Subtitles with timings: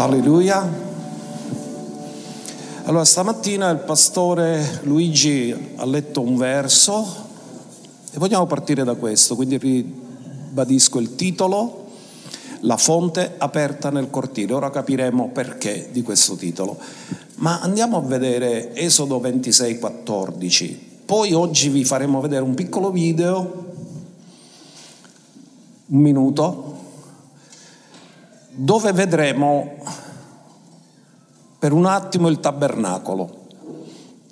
[0.00, 0.64] Alleluia.
[2.84, 7.04] Allora, stamattina il pastore Luigi ha letto un verso
[8.12, 11.86] e vogliamo partire da questo, quindi ribadisco il titolo,
[12.60, 14.52] La fonte aperta nel cortile.
[14.52, 16.78] Ora capiremo perché di questo titolo.
[17.38, 21.00] Ma andiamo a vedere Esodo 26, 14.
[21.06, 23.64] Poi oggi vi faremo vedere un piccolo video,
[25.86, 26.77] un minuto,
[28.60, 29.76] dove vedremo
[31.60, 33.36] per un attimo il tabernacolo.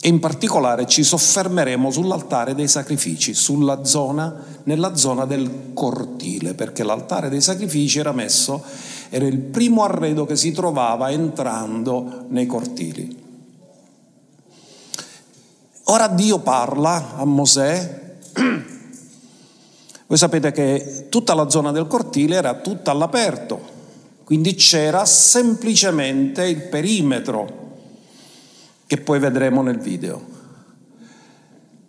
[0.00, 7.28] E in particolare ci soffermeremo sull'altare dei sacrifici, zona, nella zona del cortile, perché l'altare
[7.28, 8.62] dei sacrifici era messo,
[9.10, 13.24] era il primo arredo che si trovava entrando nei cortili.
[15.84, 18.02] Ora Dio parla a Mosè,
[20.08, 23.74] voi sapete che tutta la zona del cortile era tutta all'aperto,
[24.26, 27.46] quindi c'era semplicemente il perimetro
[28.88, 30.20] che poi vedremo nel video.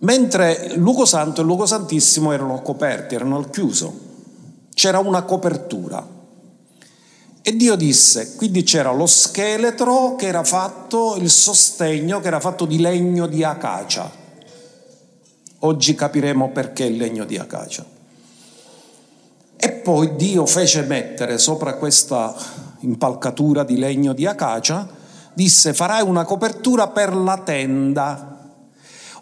[0.02, 3.92] Mentre il luogo santo e il luogo santissimo erano coperti, erano al chiuso,
[4.76, 6.08] c'era una copertura.
[7.42, 12.66] E Dio disse, quindi c'era lo scheletro che era fatto, il sostegno che era fatto
[12.66, 14.12] di legno di acacia.
[15.62, 17.97] Oggi capiremo perché il legno di acacia.
[19.68, 22.34] E poi Dio fece mettere sopra questa
[22.80, 24.88] impalcatura di legno di acacia
[25.34, 28.54] disse farai una copertura per la tenda.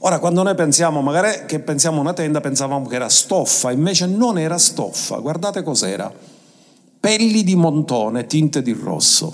[0.01, 4.05] Ora, quando noi pensiamo, magari che pensiamo a una tenda, pensavamo che era stoffa, invece
[4.05, 6.13] non era stoffa, guardate cos'era.
[6.99, 9.33] Pelli di montone tinte di rosso.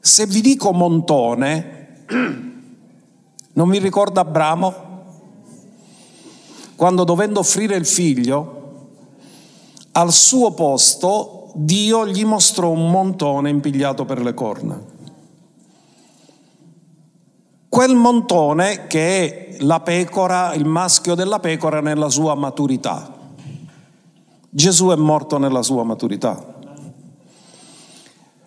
[0.00, 2.04] Se vi dico montone,
[3.54, 4.89] non vi ricorda Abramo?
[6.80, 8.86] Quando dovendo offrire il figlio,
[9.92, 14.82] al suo posto Dio gli mostrò un montone impigliato per le corna.
[17.68, 23.14] Quel montone che è la pecora, il maschio della pecora nella sua maturità.
[24.48, 26.54] Gesù è morto nella sua maturità.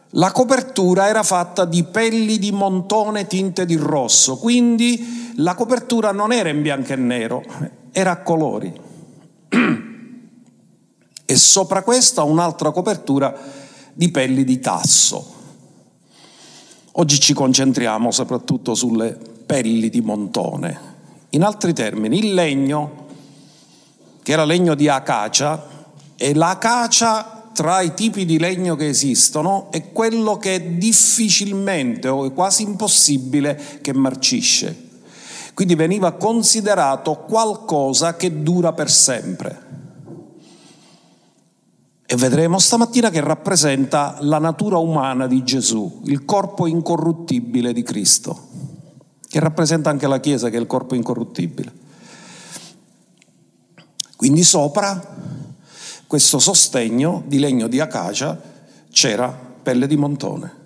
[0.09, 6.31] La copertura era fatta di pelli di montone tinte di rosso, quindi la copertura non
[6.31, 7.43] era in bianco e nero,
[7.93, 8.73] era a colori
[11.25, 13.33] e sopra questa un'altra copertura
[13.93, 15.31] di pelli di tasso.
[16.93, 20.91] Oggi ci concentriamo soprattutto sulle pelli di montone.
[21.29, 23.05] In altri termini, il legno,
[24.21, 25.71] che era legno di acacia,
[26.15, 32.25] e l'acacia tra i tipi di legno che esistono è quello che è difficilmente o
[32.25, 34.91] è quasi impossibile che marcisce.
[35.53, 39.71] Quindi veniva considerato qualcosa che dura per sempre.
[42.05, 48.47] E vedremo stamattina che rappresenta la natura umana di Gesù, il corpo incorruttibile di Cristo,
[49.27, 51.81] che rappresenta anche la Chiesa che è il corpo incorruttibile.
[54.15, 55.15] Quindi sopra
[56.07, 58.39] questo sostegno di legno di acacia
[58.91, 60.61] c'era pelle di montone.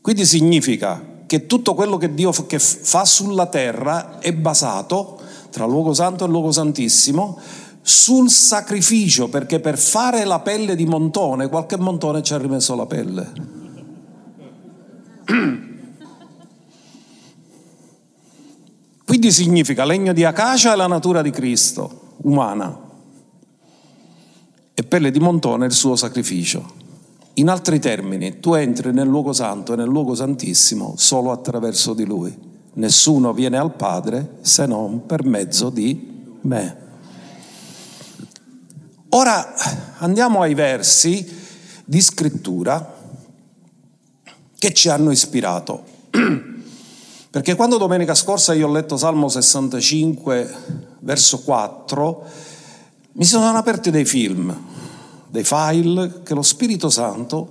[0.00, 5.20] Quindi significa che tutto quello che Dio fa sulla terra è basato
[5.50, 7.38] tra luogo santo e luogo santissimo
[7.82, 12.86] sul sacrificio, perché per fare la pelle di montone, qualche montone ci ha rimesso la
[12.86, 13.32] pelle.
[19.06, 22.76] Quindi significa legno di acacia è la natura di Cristo, umana,
[24.74, 26.79] e pelle di montone è il suo sacrificio.
[27.40, 32.04] In altri termini, tu entri nel luogo santo e nel luogo santissimo solo attraverso di
[32.04, 32.36] lui.
[32.74, 36.76] Nessuno viene al Padre se non per mezzo di me.
[39.08, 39.54] Ora
[40.00, 41.26] andiamo ai versi
[41.82, 42.94] di scrittura
[44.58, 45.84] che ci hanno ispirato.
[47.30, 50.54] Perché quando domenica scorsa io ho letto Salmo 65,
[50.98, 52.24] verso 4,
[53.12, 54.54] mi sono aperti dei film,
[55.30, 57.48] dei file che lo Spirito Santo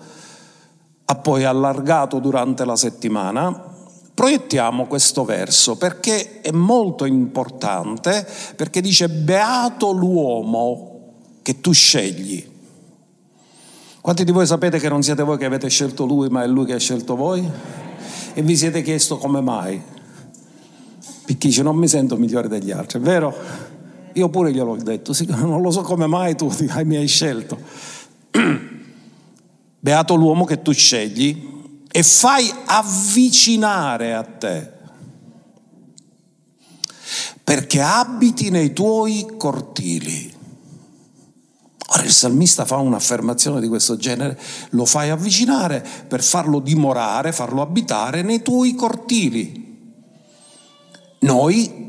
[1.05, 3.67] ha poi allargato durante la settimana.
[4.13, 12.45] Proiettiamo questo verso perché è molto importante, perché dice beato l'uomo che tu scegli.
[14.01, 16.65] Quanti di voi sapete che non siete voi che avete scelto lui, ma è lui
[16.65, 17.47] che ha scelto voi?
[18.33, 19.81] E vi siete chiesto come mai?
[21.25, 23.35] Picchici, non mi sento migliore degli altri, è vero?
[24.13, 26.51] Io pure gliel'ho detto, non lo so come mai tu
[26.83, 27.59] mi hai scelto.
[29.81, 31.47] Beato l'uomo che tu scegli
[31.91, 34.71] e fai avvicinare a te,
[37.43, 40.37] perché abiti nei tuoi cortili.
[41.91, 44.39] Ora il salmista fa un'affermazione di questo genere,
[44.71, 49.67] lo fai avvicinare per farlo dimorare, farlo abitare nei tuoi cortili.
[51.21, 51.88] Noi,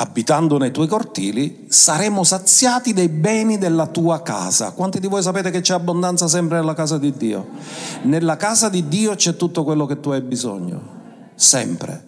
[0.00, 4.70] abitando nei tuoi cortili, saremo saziati dei beni della tua casa.
[4.70, 7.48] Quanti di voi sapete che c'è abbondanza sempre nella casa di Dio?
[8.02, 10.80] Nella casa di Dio c'è tutto quello che tu hai bisogno,
[11.34, 12.06] sempre.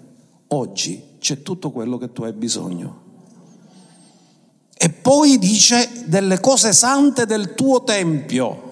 [0.48, 3.08] Oggi c'è tutto quello che tu hai bisogno.
[4.76, 8.69] E poi dice delle cose sante del tuo tempio,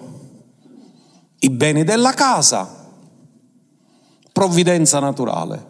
[1.39, 2.87] i beni della casa,
[4.31, 5.67] provvidenza naturale.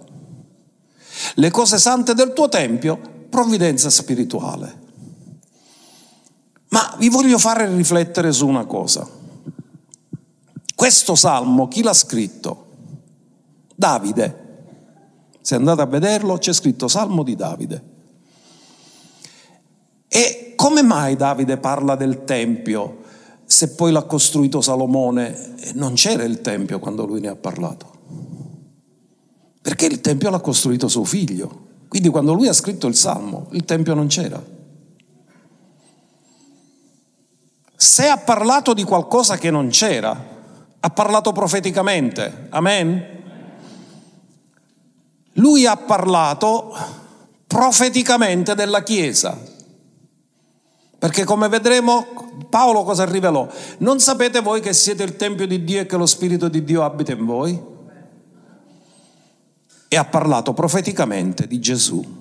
[1.33, 4.87] Le cose sante del tuo tempio, provvidenza spirituale.
[6.69, 9.07] Ma vi voglio fare riflettere su una cosa.
[10.75, 12.67] Questo salmo, chi l'ha scritto?
[13.75, 14.47] Davide.
[15.41, 17.83] Se andate a vederlo, c'è scritto Salmo di Davide.
[20.07, 22.99] E come mai Davide parla del Tempio
[23.45, 25.55] se poi l'ha costruito Salomone?
[25.73, 27.91] Non c'era il Tempio quando lui ne ha parlato.
[29.59, 31.67] Perché il Tempio l'ha costruito suo figlio.
[31.89, 34.41] Quindi quando lui ha scritto il Salmo, il Tempio non c'era.
[37.75, 40.37] Se ha parlato di qualcosa che non c'era,
[40.79, 42.47] ha parlato profeticamente.
[42.49, 43.17] Amen?
[45.33, 46.73] Lui ha parlato
[47.47, 49.35] profeticamente della Chiesa.
[50.99, 52.05] Perché come vedremo
[52.49, 53.47] Paolo cosa rivelò?
[53.79, 56.83] Non sapete voi che siete il Tempio di Dio e che lo Spirito di Dio
[56.83, 57.77] abita in voi?
[59.89, 62.17] E ha parlato profeticamente di Gesù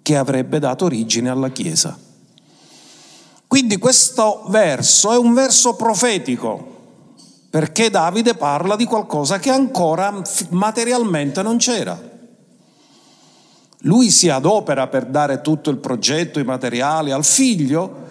[0.00, 1.98] che avrebbe dato origine alla Chiesa.
[3.46, 6.74] Quindi questo verso è un verso profetico
[7.50, 11.98] perché Davide parla di qualcosa che ancora materialmente non c'era.
[13.80, 18.04] Lui si adopera per dare tutto il progetto, i materiali al figlio,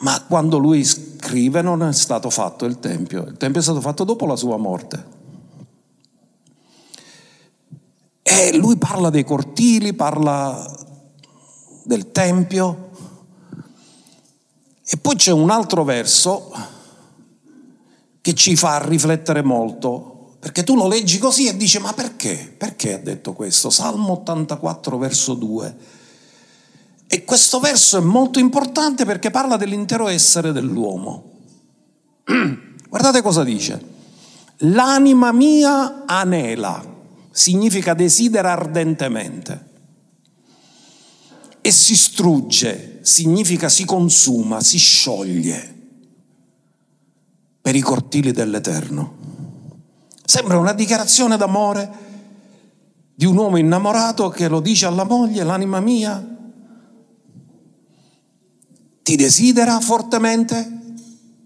[0.00, 4.04] ma quando lui scrive non è stato fatto il Tempio, il Tempio è stato fatto
[4.04, 5.20] dopo la sua morte.
[8.22, 10.64] E lui parla dei cortili, parla
[11.84, 12.90] del Tempio.
[14.84, 16.52] E poi c'è un altro verso
[18.20, 22.52] che ci fa riflettere molto perché tu lo leggi così e dici, ma perché?
[22.58, 23.70] Perché ha detto questo?
[23.70, 25.76] Salmo 84, verso 2.
[27.06, 31.30] E questo verso è molto importante perché parla dell'intero essere dell'uomo.
[32.88, 33.80] Guardate cosa dice.
[34.56, 36.84] L'anima mia anela,
[37.32, 39.70] significa desidera ardentemente.
[41.60, 45.80] E si strugge, significa si consuma, si scioglie
[47.60, 49.16] per i cortili dell'Eterno.
[50.24, 52.10] Sembra una dichiarazione d'amore
[53.14, 56.26] di un uomo innamorato che lo dice alla moglie, l'anima mia
[59.02, 60.80] ti desidera fortemente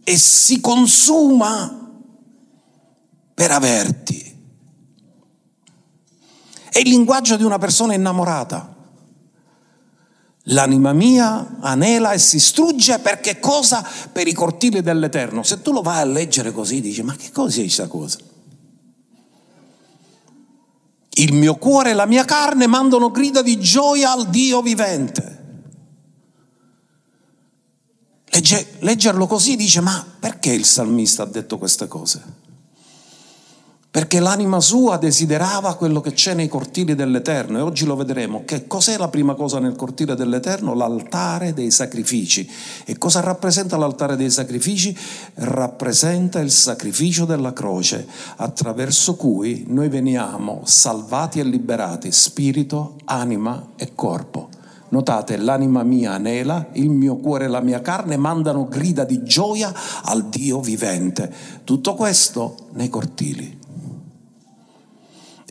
[0.04, 1.90] e si consuma
[3.34, 4.25] per averti.
[6.76, 8.75] È il linguaggio di una persona innamorata.
[10.49, 13.82] L'anima mia anela e si strugge perché cosa?
[14.12, 15.43] Per i cortili dell'Eterno.
[15.43, 18.19] Se tu lo vai a leggere così, dici, ma che cosa è questa cosa?
[21.14, 25.45] Il mio cuore e la mia carne mandano grida di gioia al Dio vivente.
[28.26, 32.45] Legge, leggerlo così dice, ma perché il salmista ha detto queste cose?
[33.96, 38.42] Perché l'anima sua desiderava quello che c'è nei cortili dell'Eterno e oggi lo vedremo.
[38.44, 40.74] Che cos'è la prima cosa nel cortile dell'Eterno?
[40.74, 42.46] L'altare dei sacrifici.
[42.84, 44.94] E cosa rappresenta l'altare dei sacrifici?
[45.36, 53.94] Rappresenta il sacrificio della croce attraverso cui noi veniamo salvati e liberati, spirito, anima e
[53.94, 54.50] corpo.
[54.90, 59.72] Notate, l'anima mia anela, il mio cuore e la mia carne mandano grida di gioia
[60.02, 61.32] al Dio vivente.
[61.64, 63.64] Tutto questo nei cortili.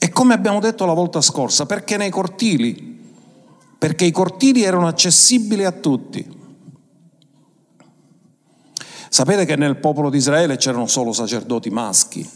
[0.06, 3.02] E come abbiamo detto la volta scorsa, perché nei cortili?
[3.76, 6.24] Perché i cortili erano accessibili a tutti.
[9.10, 12.30] Sapete che nel popolo di Israele c'erano solo sacerdoti maschi.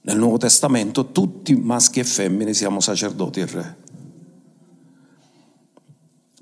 [0.00, 3.76] Nel Nuovo Testamento tutti maschi e femmine siamo sacerdoti e re.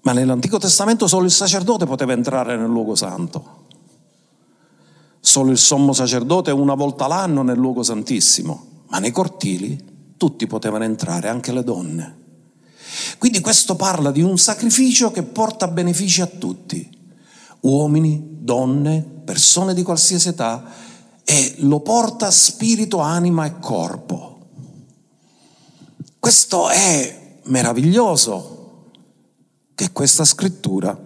[0.04, 3.66] Ma nell'Antico Testamento solo il sacerdote poteva entrare nel luogo santo.
[5.20, 9.76] Solo il sommo sacerdote una volta l'anno nel luogo santissimo, ma nei cortili
[10.16, 12.18] tutti potevano entrare, anche le donne.
[13.18, 16.88] Quindi questo parla di un sacrificio che porta benefici a tutti,
[17.62, 20.64] uomini, donne, persone di qualsiasi età,
[21.24, 24.38] e lo porta spirito, anima e corpo.
[26.20, 28.90] Questo è meraviglioso
[29.74, 30.96] che questa scrittura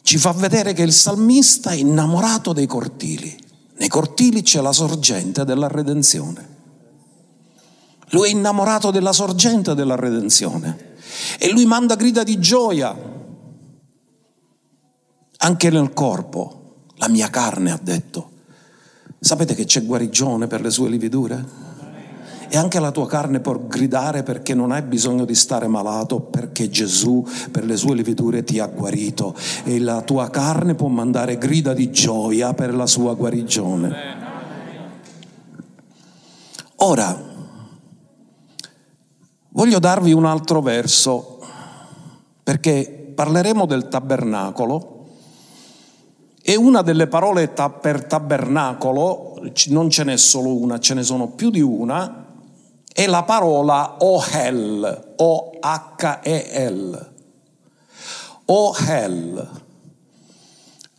[0.00, 3.36] ci fa vedere che il salmista è innamorato dei cortili.
[3.76, 6.51] Nei cortili c'è la sorgente della redenzione.
[8.12, 10.90] Lui è innamorato della sorgente della redenzione
[11.38, 12.94] e lui manda grida di gioia
[15.38, 16.84] anche nel corpo.
[16.96, 18.30] La mia carne ha detto.
[19.18, 21.60] Sapete che c'è guarigione per le sue lividure?
[22.48, 26.68] E anche la tua carne può gridare perché non hai bisogno di stare malato, perché
[26.68, 29.34] Gesù per le sue lividure ti ha guarito.
[29.64, 34.20] E la tua carne può mandare grida di gioia per la sua guarigione.
[36.76, 37.21] Ora,
[39.62, 41.38] voglio darvi un altro verso,
[42.42, 45.06] perché parleremo del tabernacolo
[46.42, 47.46] e una delle parole
[47.80, 52.26] per tabernacolo, non ce n'è solo una, ce ne sono più di una,
[52.92, 57.12] è la parola Ohel, O-H-E-L.
[58.46, 59.48] Ohel.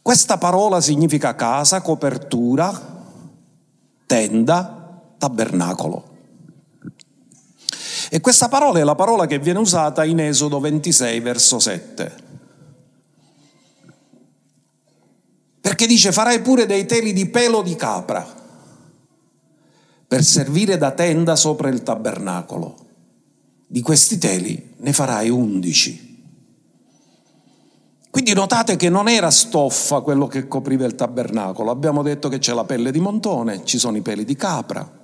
[0.01, 2.71] Questa parola significa casa, copertura,
[4.05, 6.11] tenda, tabernacolo.
[8.13, 12.15] E questa parola è la parola che viene usata in Esodo 26, verso 7.
[15.59, 18.23] Perché dice farai pure dei teli di pelo di capra
[20.07, 22.75] per servire da tenda sopra il tabernacolo.
[23.65, 26.23] Di questi teli ne farai undici.
[28.11, 31.71] Quindi notate che non era stoffa quello che copriva il tabernacolo.
[31.71, 35.01] Abbiamo detto che c'è la pelle di montone, ci sono i peli di capra.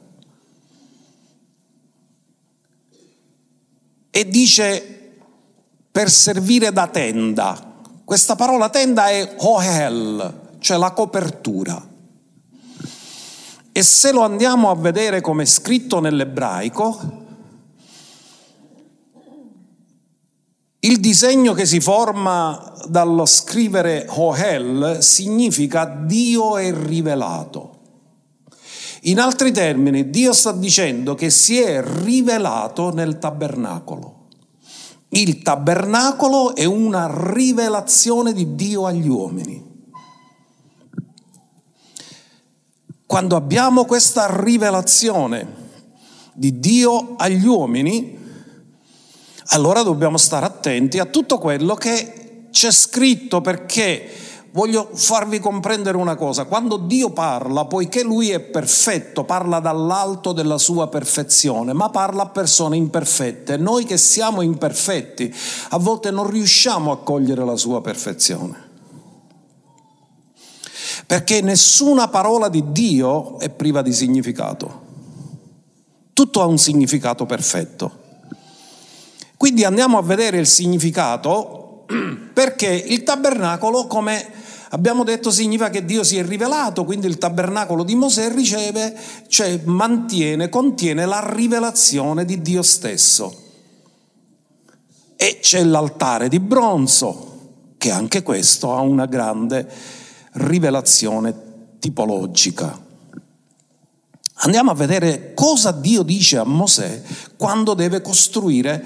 [4.11, 5.17] E dice
[5.91, 7.81] per servire da tenda.
[8.03, 11.87] Questa parola tenda è ohel, cioè la copertura.
[13.71, 17.27] E se lo andiamo a vedere come è scritto nell'ebraico,
[20.81, 27.78] il disegno che si forma dallo scrivere Hohel significa Dio è rivelato.
[29.03, 34.27] In altri termini, Dio sta dicendo che si è rivelato nel tabernacolo.
[35.09, 39.67] Il tabernacolo è una rivelazione di Dio agli uomini.
[43.05, 45.67] Quando abbiamo questa rivelazione
[46.33, 48.17] di Dio agli uomini,
[49.47, 54.09] allora dobbiamo stare attenti a tutto quello che c'è scritto perché
[54.51, 60.57] voglio farvi comprendere una cosa, quando Dio parla, poiché Lui è perfetto, parla dall'alto della
[60.57, 63.57] sua perfezione, ma parla a persone imperfette.
[63.57, 65.33] Noi che siamo imperfetti,
[65.69, 68.67] a volte non riusciamo a cogliere la sua perfezione
[71.09, 74.81] perché nessuna parola di Dio è priva di significato.
[76.13, 77.97] Tutto ha un significato perfetto.
[79.35, 81.85] Quindi andiamo a vedere il significato
[82.31, 84.38] perché il tabernacolo, come
[84.69, 88.95] abbiamo detto, significa che Dio si è rivelato, quindi il tabernacolo di Mosè riceve,
[89.27, 93.47] cioè mantiene, contiene la rivelazione di Dio stesso.
[95.15, 97.27] E c'è l'altare di bronzo,
[97.77, 99.69] che anche questo ha una grande
[100.33, 101.33] rivelazione
[101.79, 102.87] tipologica.
[104.41, 107.01] Andiamo a vedere cosa Dio dice a Mosè
[107.35, 108.85] quando deve costruire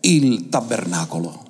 [0.00, 1.46] il tabernacolo.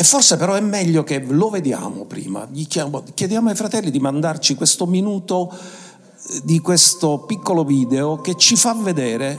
[0.00, 2.48] E forse però è meglio che lo vediamo prima.
[2.50, 8.72] Chiediamo ai fratelli di mandarci questo minuto eh, di questo piccolo video che ci fa
[8.72, 9.38] vedere.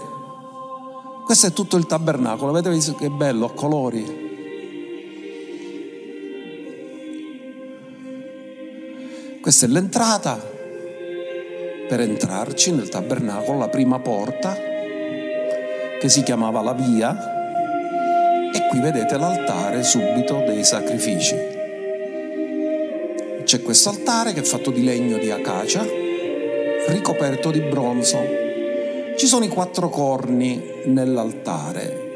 [1.26, 4.06] Questo è tutto il tabernacolo, avete visto che bello, a colori.
[9.42, 10.40] Questa è l'entrata
[11.90, 14.54] per entrarci nel tabernacolo, la prima porta
[16.00, 17.31] che si chiamava la via
[18.54, 21.36] e qui vedete l'altare subito dei sacrifici.
[23.44, 25.86] C'è questo altare che è fatto di legno di acacia,
[26.88, 28.20] ricoperto di bronzo.
[29.16, 32.10] Ci sono i quattro corni nell'altare.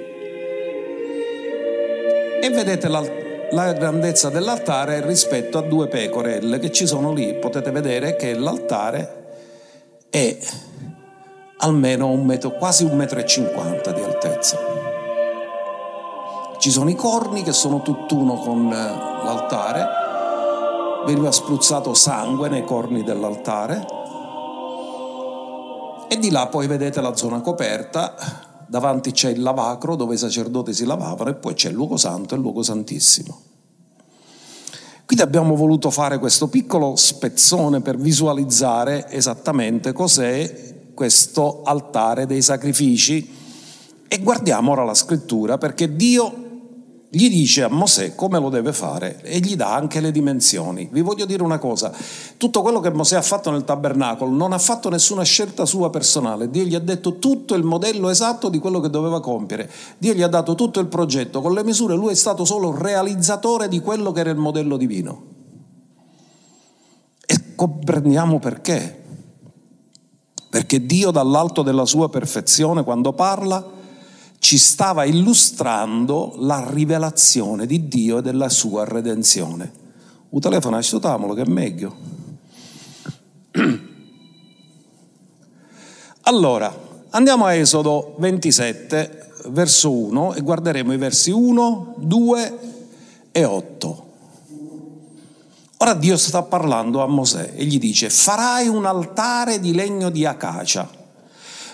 [2.41, 7.35] E vedete l'altare la grandezza dell'altare rispetto a due pecorelle che ci sono lì.
[7.35, 9.23] Potete vedere che l'altare
[10.09, 10.37] è
[11.57, 14.74] almeno un metro, quasi un metro e cinquanta di altezza.
[16.65, 19.85] Ci sono i corni che sono tutt'uno con eh, l'altare,
[21.05, 23.85] veniva spruzzato sangue nei corni dell'altare.
[26.07, 28.15] E di là poi vedete la zona coperta.
[28.67, 32.33] Davanti c'è il lavacro dove i sacerdoti si lavavano e poi c'è il luogo santo
[32.33, 33.39] e il luogo santissimo.
[35.05, 43.43] Quindi abbiamo voluto fare questo piccolo spezzone per visualizzare esattamente cos'è questo altare dei sacrifici.
[44.07, 46.41] E guardiamo ora la scrittura perché Dio
[47.15, 50.89] gli dice a Mosè come lo deve fare e gli dà anche le dimensioni.
[50.91, 51.93] Vi voglio dire una cosa,
[52.35, 56.49] tutto quello che Mosè ha fatto nel tabernacolo non ha fatto nessuna scelta sua personale,
[56.49, 60.23] Dio gli ha detto tutto il modello esatto di quello che doveva compiere, Dio gli
[60.23, 64.11] ha dato tutto il progetto, con le misure lui è stato solo realizzatore di quello
[64.11, 65.23] che era il modello divino.
[67.25, 69.03] E comprendiamo perché.
[70.49, 73.83] Perché Dio dall'alto della sua perfezione quando parla
[74.45, 79.71] ci stava illustrando la rivelazione di Dio e della sua redenzione.
[80.29, 81.95] Un telefono asciutamolo che è meglio.
[86.27, 86.75] Allora,
[87.09, 92.59] andiamo a Esodo 27, verso 1 e guarderemo i versi 1, 2
[93.31, 94.07] e 8.
[95.77, 100.23] Ora Dio sta parlando a Mosè e gli dice, farai un altare di legno di
[100.23, 100.87] acacia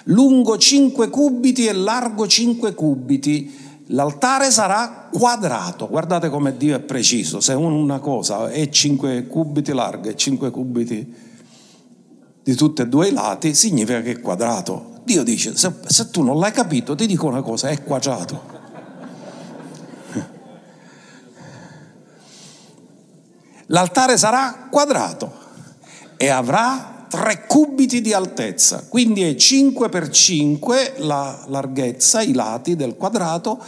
[0.06, 3.60] lungo 5 cubiti e largo 5 cubiti.
[3.88, 10.10] L'altare sarà quadrato, guardate come Dio è preciso, se una cosa è 5 cubiti larga
[10.10, 11.14] e 5 cubiti
[12.44, 15.00] di tutti e due i lati, significa che è quadrato.
[15.04, 18.60] Dio dice, se, se tu non l'hai capito, ti dico una cosa, è quadrato.
[23.68, 25.32] L'altare sarà quadrato
[26.18, 32.78] e avrà 3 cubiti di altezza, quindi è 5 per 5 la larghezza, i lati
[32.78, 33.60] del quadrato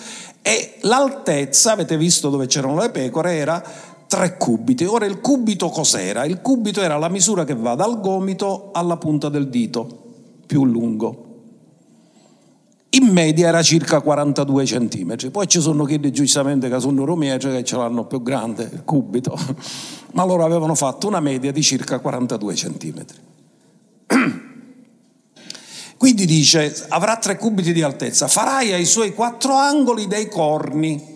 [0.42, 3.62] e l'altezza, avete visto dove c'erano le pecore, era
[4.08, 4.86] 3 cubiti.
[4.86, 6.24] Ora il cubito cos'era?
[6.24, 10.04] Il cubito era la misura che va dal gomito alla punta del dito,
[10.46, 11.32] più lungo.
[12.92, 17.66] In media era circa 42 centimetri, poi ci sono chi giustamente che sono romieci che
[17.66, 19.38] ce l'hanno più grande, il cubito,
[20.14, 23.32] ma loro avevano fatto una media di circa 42 centimetri.
[25.98, 31.12] Quindi dice, avrà tre cubiti di altezza, farai ai suoi quattro angoli dei corni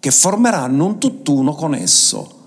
[0.00, 2.38] che formeranno un tutt'uno con esso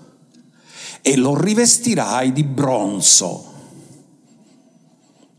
[1.00, 3.52] e lo rivestirai di bronzo.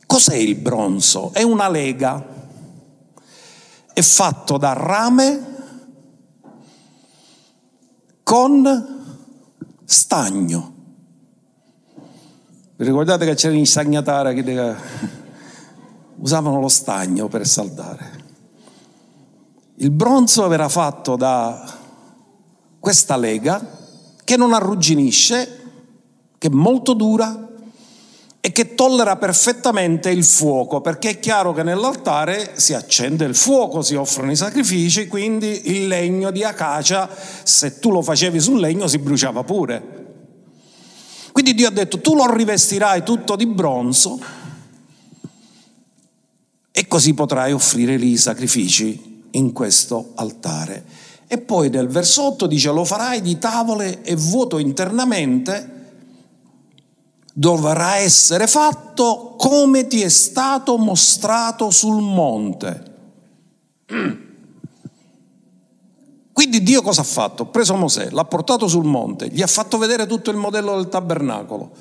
[0.06, 1.32] Cos'è il bronzo?
[1.34, 2.24] È una lega,
[3.91, 5.54] è fatto da rame
[8.24, 9.04] con
[9.84, 10.75] stagno.
[12.78, 14.76] Vi ricordate che c'era in stagnatara che
[16.18, 18.24] usavano lo stagno per saldare?
[19.76, 21.74] Il bronzo era fatto da
[22.78, 23.66] questa lega
[24.22, 25.62] che non arrugginisce,
[26.38, 27.48] che è molto dura
[28.42, 33.84] e che tollera perfettamente il fuoco, perché è chiaro che nell'altare si accende il fuoco,
[33.84, 37.10] si offrono i sacrifici, quindi il legno di acacia,
[37.44, 39.95] se tu lo facevi sul legno, si bruciava pure.
[41.46, 44.20] Quindi Dio ha detto, tu lo rivestirai tutto di bronzo
[46.72, 50.84] e così potrai offrire lì i sacrifici in questo altare.
[51.28, 55.70] E poi nel verso 8 dice, lo farai di tavole e vuoto internamente,
[57.32, 62.94] dovrà essere fatto come ti è stato mostrato sul monte.
[66.36, 67.43] Quindi Dio cosa ha fatto?
[67.43, 70.89] Ha preso Mosè, l'ha portato sul monte, gli ha fatto vedere tutto il modello del
[70.89, 71.71] tabernacolo.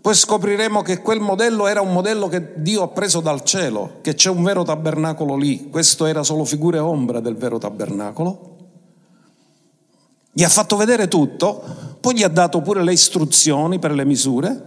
[0.00, 4.14] Poi scopriremo che quel modello era un modello che Dio ha preso dal cielo, che
[4.14, 5.70] c'è un vero tabernacolo lì.
[5.70, 8.56] Questo era solo figura e ombra del vero tabernacolo.
[10.30, 11.60] Gli ha fatto vedere tutto,
[12.00, 14.62] poi gli ha dato pure le istruzioni per le misure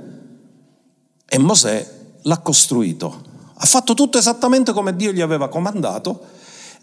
[1.26, 1.92] e Mosè
[2.24, 3.22] l'ha costruito.
[3.54, 6.36] Ha fatto tutto esattamente come Dio gli aveva comandato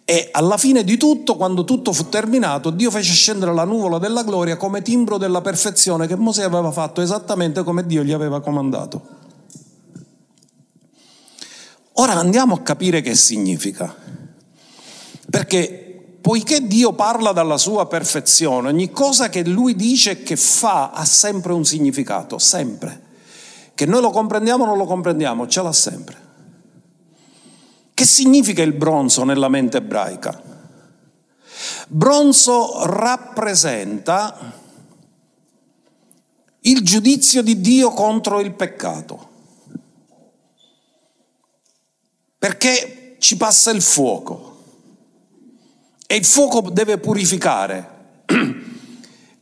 [0.06, 4.22] e alla fine di tutto, quando tutto fu terminato, Dio fece scendere la nuvola della
[4.22, 9.22] gloria come timbro della perfezione che Mosè aveva fatto esattamente come Dio gli aveva comandato.
[11.94, 13.94] Ora andiamo a capire che significa.
[15.30, 20.90] Perché poiché Dio parla dalla sua perfezione, ogni cosa che lui dice e che fa
[20.90, 23.00] ha sempre un significato, sempre.
[23.74, 26.23] Che noi lo comprendiamo o non lo comprendiamo, ce l'ha sempre.
[27.94, 30.42] Che significa il bronzo nella mente ebraica?
[31.86, 34.62] Bronzo rappresenta
[36.62, 39.28] il giudizio di Dio contro il peccato,
[42.36, 44.58] perché ci passa il fuoco
[46.06, 48.22] e il fuoco deve purificare.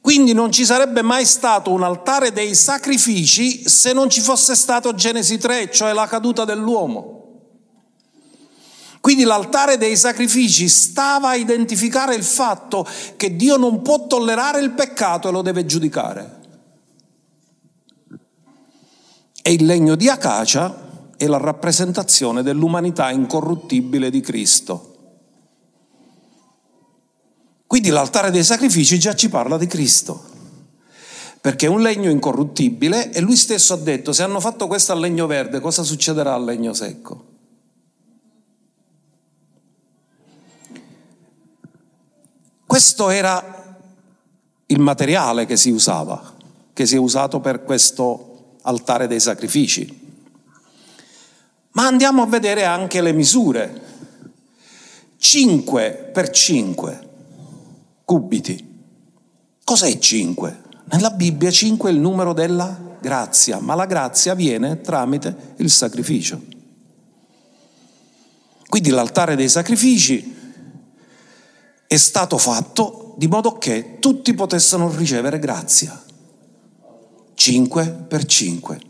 [0.02, 4.94] Quindi non ci sarebbe mai stato un altare dei sacrifici se non ci fosse stato
[4.94, 7.21] Genesi 3, cioè la caduta dell'uomo.
[9.02, 12.86] Quindi l'altare dei sacrifici stava a identificare il fatto
[13.16, 16.38] che Dio non può tollerare il peccato e lo deve giudicare.
[19.42, 24.94] E il legno di acacia è la rappresentazione dell'umanità incorruttibile di Cristo.
[27.66, 30.26] Quindi l'altare dei sacrifici già ci parla di Cristo,
[31.40, 35.00] perché è un legno incorruttibile e lui stesso ha detto se hanno fatto questo al
[35.00, 37.30] legno verde cosa succederà al legno secco?
[42.72, 43.76] Questo era
[44.64, 46.32] il materiale che si usava,
[46.72, 50.16] che si è usato per questo altare dei sacrifici.
[51.72, 53.82] Ma andiamo a vedere anche le misure.
[55.18, 57.08] 5 per 5
[58.06, 58.86] cubiti.
[59.62, 60.62] Cos'è 5?
[60.92, 66.40] Nella Bibbia 5 è il numero della grazia, ma la grazia viene tramite il sacrificio.
[68.66, 70.40] Quindi l'altare dei sacrifici
[71.92, 76.02] è stato fatto di modo che tutti potessero ricevere grazia.
[77.34, 78.80] 5 per 5.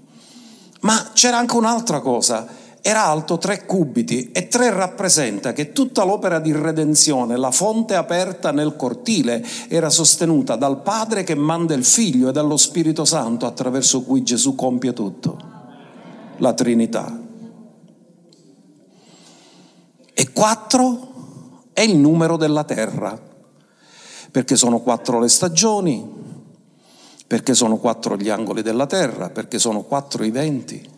[0.83, 6.41] Ma c'era anche un'altra cosa era alto tre cubiti e tre rappresenta che tutta l'opera
[6.41, 12.29] di redenzione, la fonte aperta nel cortile, era sostenuta dal Padre che manda il Figlio
[12.29, 15.38] e dallo Spirito Santo attraverso cui Gesù compie tutto,
[16.38, 17.21] la Trinità.
[20.12, 21.12] E quattro
[21.72, 23.20] è il numero della terra,
[24.30, 26.20] perché sono quattro le stagioni,
[27.26, 30.90] perché sono quattro gli angoli della terra, perché sono quattro i venti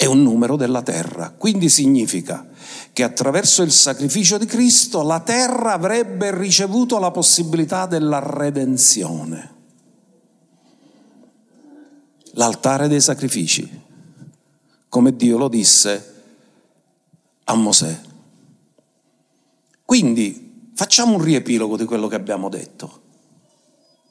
[0.00, 1.28] è un numero della terra.
[1.36, 2.48] Quindi significa
[2.90, 9.54] che attraverso il sacrificio di Cristo la terra avrebbe ricevuto la possibilità della redenzione.
[12.32, 13.82] L'altare dei sacrifici,
[14.88, 16.22] come Dio lo disse
[17.44, 18.00] a Mosè.
[19.90, 23.00] Quindi facciamo un riepilogo di quello che abbiamo detto.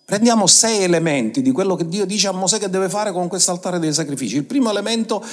[0.04, 3.52] Prendiamo sei elementi di quello che Dio dice a Mosè che deve fare con questo
[3.52, 4.36] altare dei sacrifici.
[4.36, 5.24] Il primo elemento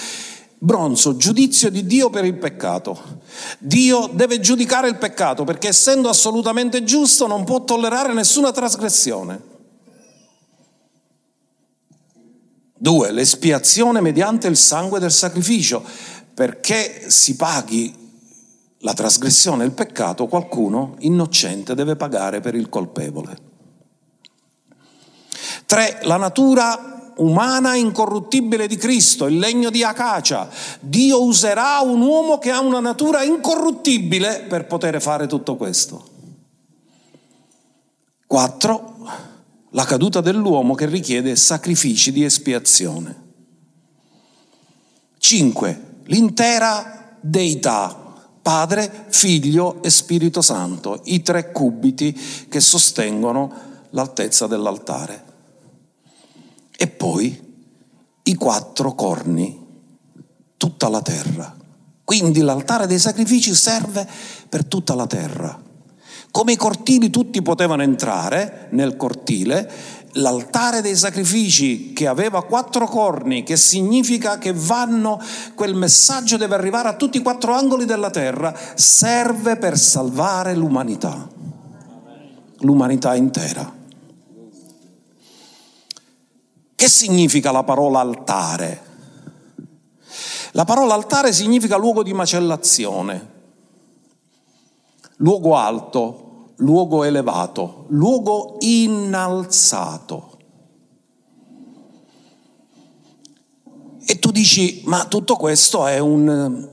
[0.57, 3.23] Bronzo, giudizio di Dio per il peccato.
[3.59, 9.43] Dio deve giudicare il peccato perché essendo assolutamente giusto non può tollerare nessuna trasgressione.
[12.73, 15.83] Due, l'espiazione mediante il sangue del sacrificio,
[16.35, 18.06] perché si paghi
[18.81, 23.39] la trasgressione e il peccato, qualcuno innocente deve pagare per il colpevole.
[25.65, 30.49] Tre, la natura umana incorruttibile di Cristo, il legno di acacia.
[30.81, 36.15] Dio userà un uomo che ha una natura incorruttibile per poter fare tutto questo.
[38.27, 38.95] Quattro,
[39.71, 43.25] la caduta dell'uomo che richiede sacrifici di espiazione.
[45.19, 48.06] Cinque, l'intera deità,
[48.47, 52.17] Padre, Figlio e Spirito Santo, i tre cubiti
[52.49, 53.53] che sostengono
[53.91, 55.25] l'altezza dell'altare
[56.77, 57.65] e poi
[58.23, 59.67] i quattro corni,
[60.57, 61.57] tutta la terra.
[62.05, 64.07] Quindi l'altare dei sacrifici serve
[64.49, 65.61] per tutta la terra.
[66.37, 69.73] Come i cortili tutti potevano entrare nel cortile,
[70.13, 75.19] l'altare dei sacrifici che aveva quattro corni, che significa che vanno,
[75.55, 81.27] quel messaggio deve arrivare a tutti i quattro angoli della terra, serve per salvare l'umanità,
[82.59, 83.75] l'umanità intera.
[86.75, 88.83] Che significa la parola altare?
[90.53, 93.31] La parola altare significa luogo di macellazione,
[95.17, 96.25] luogo alto,
[96.57, 100.39] luogo elevato, luogo innalzato.
[104.05, 106.69] E tu dici, ma tutto questo è un,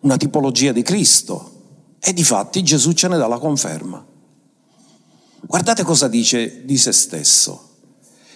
[0.00, 1.50] una tipologia di Cristo.
[1.98, 4.04] E di fatti Gesù ce ne dà la conferma.
[5.40, 7.70] Guardate cosa dice di se stesso.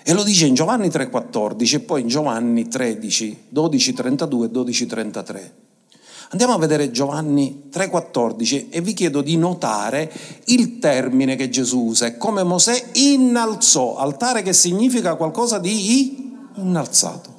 [0.03, 5.53] E lo dice in Giovanni 3,14 e poi in Giovanni 13, 12,32 e 12,33.
[6.31, 10.13] Andiamo a vedere Giovanni 3,14 e vi chiedo di notare
[10.47, 17.35] il termine che Gesù usa, è come Mosè innalzò, altare che significa qualcosa di innalzato.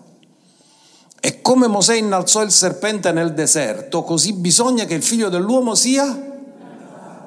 [1.19, 6.25] E come Mosè innalzò il serpente nel deserto, così bisogna che il figlio dell'uomo sia...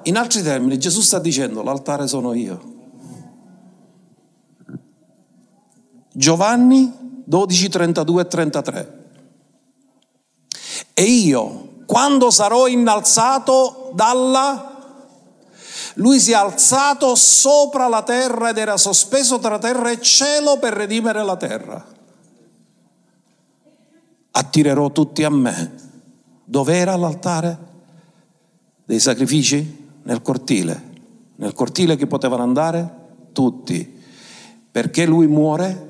[0.04, 2.78] In altri termini, Gesù sta dicendo, l'altare sono io.
[6.14, 8.99] Giovanni 12, 32 e 33.
[11.00, 14.66] E io, quando sarò innalzato dalla...
[15.94, 20.74] Lui si è alzato sopra la terra ed era sospeso tra terra e cielo per
[20.74, 21.82] redimere la terra.
[24.32, 25.74] Attirerò tutti a me.
[26.44, 27.58] Dove era l'altare?
[28.84, 29.88] Dei sacrifici?
[30.02, 30.82] Nel cortile.
[31.36, 32.88] Nel cortile chi potevano andare?
[33.32, 34.02] Tutti.
[34.70, 35.88] Perché lui muore?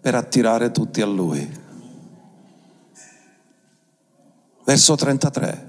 [0.00, 1.59] per attirare tutti a Lui.
[4.64, 5.68] Verso 33,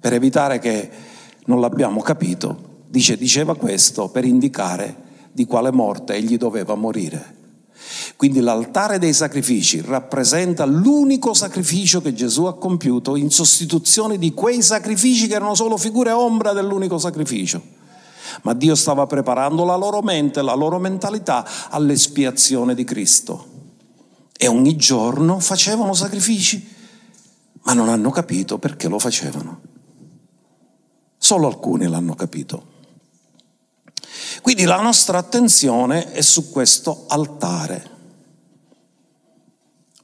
[0.00, 0.90] per evitare che
[1.46, 7.36] non l'abbiamo capito, dice, diceva questo per indicare di quale morte egli doveva morire.
[8.16, 14.62] Quindi l'altare dei sacrifici rappresenta l'unico sacrificio che Gesù ha compiuto in sostituzione di quei
[14.62, 17.62] sacrifici che erano solo figure ombra dell'unico sacrificio.
[18.42, 23.46] Ma Dio stava preparando la loro mente, la loro mentalità all'espiazione di Cristo.
[24.36, 26.76] E ogni giorno facevano sacrifici,
[27.68, 29.60] ma non hanno capito perché lo facevano.
[31.18, 32.76] Solo alcuni l'hanno capito.
[34.40, 37.96] Quindi la nostra attenzione è su questo altare.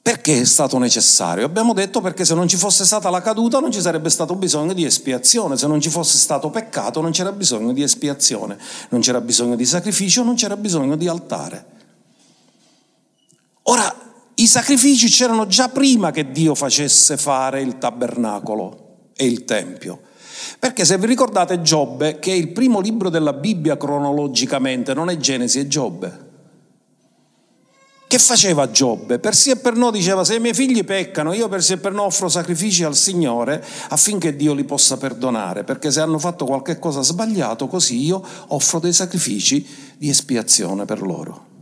[0.03, 1.47] Perché è stato necessario?
[1.47, 4.75] Abbiamo detto perché se non ci fosse stata la caduta non ci sarebbe stato bisogno
[4.75, 8.59] di espiazione, se non ci fosse stato peccato non c'era bisogno di espiazione,
[8.91, 11.67] non c'era bisogno di sacrificio, non c'era bisogno di altare.
[13.63, 14.05] Ora,
[14.37, 20.01] i sacrifici c'erano già prima che Dio facesse fare il tabernacolo e il tempio.
[20.59, 25.17] Perché se vi ricordate Giobbe, che è il primo libro della Bibbia cronologicamente, non è
[25.17, 26.33] Genesi, è Giobbe.
[28.07, 29.19] Che faceva Giobbe?
[29.19, 31.77] Per sì e per no diceva, se i miei figli peccano, io per sì e
[31.79, 36.45] per no offro sacrifici al Signore affinché Dio li possa perdonare, perché se hanno fatto
[36.45, 39.67] qualche cosa sbagliato, così io offro dei sacrifici
[39.97, 41.54] di espiazione per loro.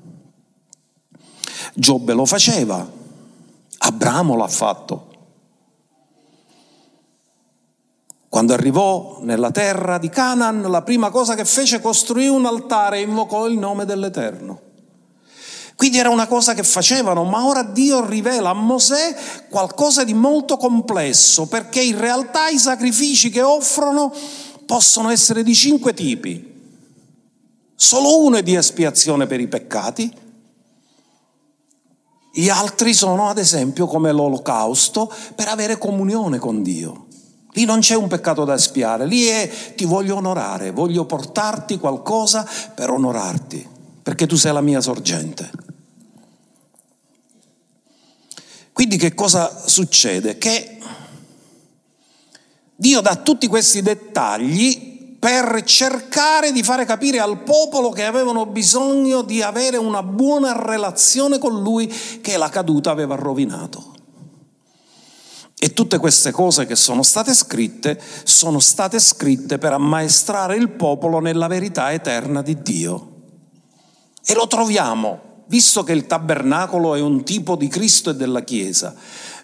[1.75, 3.01] Giobbe lo faceva,
[3.85, 5.11] Abramo l'ha fatto.
[8.29, 13.03] Quando arrivò nella terra di Canaan, la prima cosa che fece costruì un altare e
[13.03, 14.61] invocò il nome dell'Eterno.
[15.75, 19.16] Quindi era una cosa che facevano, ma ora Dio rivela a Mosè
[19.51, 24.14] qualcosa di molto complesso, perché in realtà i sacrifici che offrono
[24.64, 26.51] possono essere di cinque tipi.
[27.75, 30.21] Solo uno è di espiazione per i peccati,
[32.35, 37.07] gli altri sono ad esempio come l'olocausto per avere comunione con Dio.
[37.53, 42.49] Lì non c'è un peccato da espiare, lì è ti voglio onorare, voglio portarti qualcosa
[42.75, 43.68] per onorarti,
[44.03, 45.51] perché tu sei la mia sorgente.
[48.73, 50.38] Quindi che cosa succede?
[50.38, 50.79] Che
[52.75, 54.91] Dio dà tutti questi dettagli
[55.22, 61.38] per cercare di fare capire al popolo che avevano bisogno di avere una buona relazione
[61.38, 61.87] con lui
[62.20, 63.94] che la caduta aveva rovinato.
[65.56, 71.20] E tutte queste cose che sono state scritte sono state scritte per ammaestrare il popolo
[71.20, 73.11] nella verità eterna di Dio.
[74.24, 78.94] E lo troviamo visto che il tabernacolo è un tipo di Cristo e della Chiesa,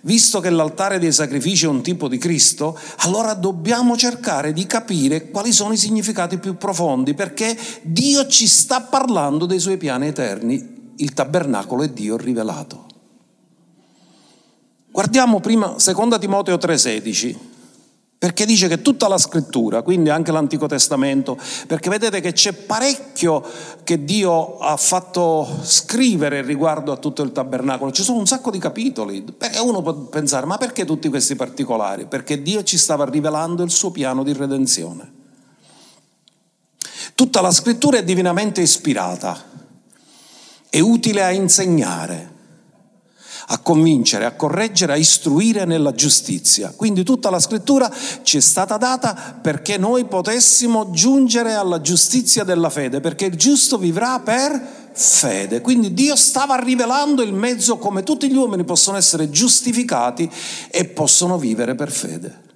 [0.03, 5.31] visto che l'altare dei sacrifici è un tipo di Cristo, allora dobbiamo cercare di capire
[5.31, 10.93] quali sono i significati più profondi, perché Dio ci sta parlando dei suoi piani eterni,
[10.97, 12.87] il tabernacolo è Dio rivelato.
[14.91, 17.48] Guardiamo prima 2 Timoteo 3:16.
[18.19, 23.45] Perché dice che tutta la scrittura, quindi anche l'Antico Testamento, perché vedete che c'è parecchio
[23.85, 28.59] che Dio ha fatto scrivere riguardo a tutto il tabernacolo, ci sono un sacco di
[28.59, 32.07] capitoli, perché uno può pensare, ma perché tutti questi particolari?
[32.07, 35.13] Perché Dio ci stava rivelando il suo piano di redenzione.
[37.15, 39.45] Tutta la scrittura è divinamente ispirata,
[40.69, 42.35] è utile a insegnare
[43.51, 46.73] a convincere, a correggere, a istruire nella giustizia.
[46.75, 47.91] Quindi tutta la scrittura
[48.23, 53.79] ci è stata data perché noi potessimo giungere alla giustizia della fede, perché il giusto
[53.79, 55.61] vivrà per fede.
[55.61, 60.29] Quindi Dio stava rivelando il mezzo come tutti gli uomini possono essere giustificati
[60.71, 62.47] e possono vivere per fede.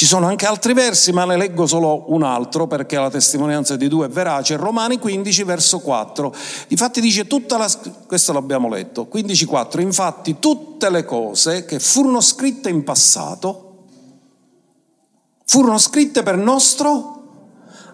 [0.00, 3.86] Ci sono anche altri versi, ma ne leggo solo un altro perché la testimonianza di
[3.86, 4.56] due è verace.
[4.56, 6.34] Romani 15, verso 4.
[6.68, 7.70] Difatti dice tutta la...
[8.06, 9.82] questo l'abbiamo letto, 15, 4.
[9.82, 13.88] Infatti tutte le cose che furono scritte in passato
[15.44, 17.19] furono scritte per nostro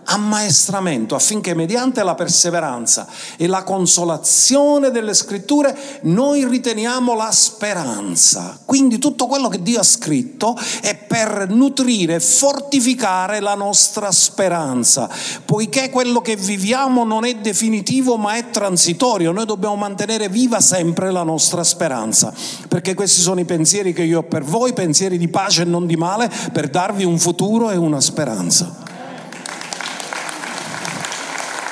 [0.07, 8.59] ammaestramento affinché mediante la perseveranza e la consolazione delle scritture noi riteniamo la speranza.
[8.65, 15.09] Quindi tutto quello che Dio ha scritto è per nutrire fortificare la nostra speranza,
[15.45, 21.11] poiché quello che viviamo non è definitivo ma è transitorio, noi dobbiamo mantenere viva sempre
[21.11, 22.33] la nostra speranza,
[22.69, 25.87] perché questi sono i pensieri che io ho per voi, pensieri di pace e non
[25.87, 28.95] di male, per darvi un futuro e una speranza.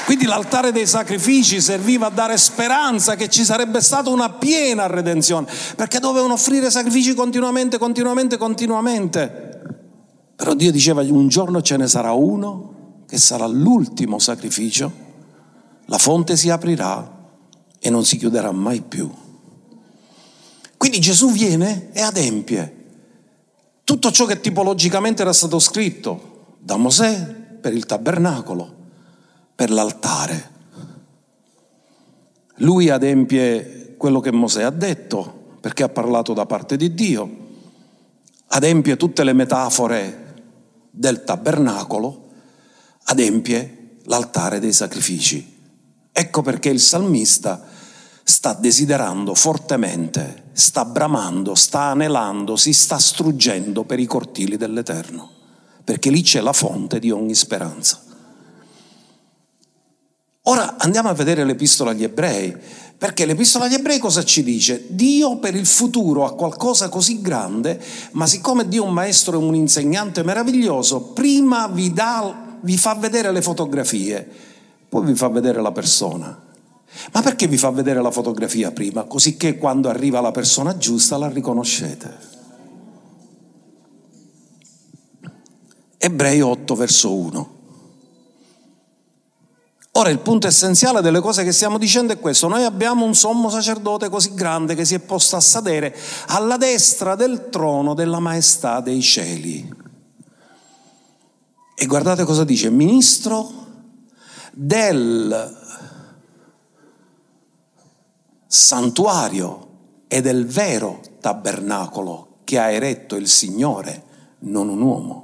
[0.04, 5.46] Quindi l'altare dei sacrifici serviva a dare speranza che ci sarebbe stata una piena redenzione,
[5.76, 9.62] perché dovevano offrire sacrifici continuamente, continuamente, continuamente.
[10.36, 14.92] Però Dio diceva un giorno ce ne sarà uno che sarà l'ultimo sacrificio,
[15.86, 17.12] la fonte si aprirà
[17.78, 19.10] e non si chiuderà mai più.
[20.76, 22.82] Quindi Gesù viene e adempie
[23.84, 27.22] tutto ciò che tipologicamente era stato scritto da Mosè
[27.60, 28.73] per il tabernacolo,
[29.54, 30.50] per l'altare.
[32.58, 37.42] Lui adempie quello che Mosè ha detto, perché ha parlato da parte di Dio,
[38.48, 40.34] adempie tutte le metafore
[40.90, 42.28] del tabernacolo,
[43.04, 45.52] adempie l'altare dei sacrifici.
[46.12, 47.60] Ecco perché il salmista
[48.22, 55.30] sta desiderando fortemente, sta bramando, sta anelando, si sta struggendo per i cortili dell'Eterno,
[55.82, 58.03] perché lì c'è la fonte di ogni speranza.
[60.46, 62.54] Ora andiamo a vedere l'epistola agli ebrei,
[62.96, 64.86] perché l'Epistola agli Ebrei cosa ci dice?
[64.88, 67.78] Dio per il futuro ha qualcosa così grande,
[68.12, 72.94] ma siccome Dio è un maestro e un insegnante meraviglioso, prima vi, dà, vi fa
[72.94, 74.26] vedere le fotografie,
[74.88, 76.42] poi vi fa vedere la persona.
[77.12, 79.02] Ma perché vi fa vedere la fotografia prima?
[79.02, 82.32] Così che quando arriva la persona giusta la riconoscete.
[85.98, 87.63] Ebrei 8 verso 1.
[89.96, 93.48] Ora il punto essenziale delle cose che stiamo dicendo è questo, noi abbiamo un sommo
[93.48, 98.80] sacerdote così grande che si è posto a sedere alla destra del trono della maestà
[98.80, 99.72] dei cieli.
[101.76, 103.52] E guardate cosa dice, ministro
[104.52, 105.62] del
[108.48, 109.68] santuario
[110.08, 114.04] e del vero tabernacolo che ha eretto il Signore,
[114.40, 115.23] non un uomo.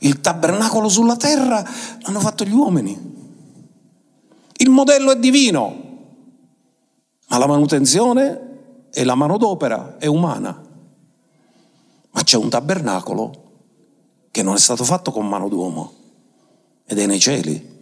[0.00, 1.64] Il tabernacolo sulla terra
[2.00, 3.16] l'hanno fatto gli uomini.
[4.56, 5.86] Il modello è divino,
[7.28, 10.62] ma la manutenzione e la manodopera è umana.
[12.10, 13.46] Ma c'è un tabernacolo
[14.30, 15.92] che non è stato fatto con mano d'uomo
[16.84, 17.76] ed è nei cieli,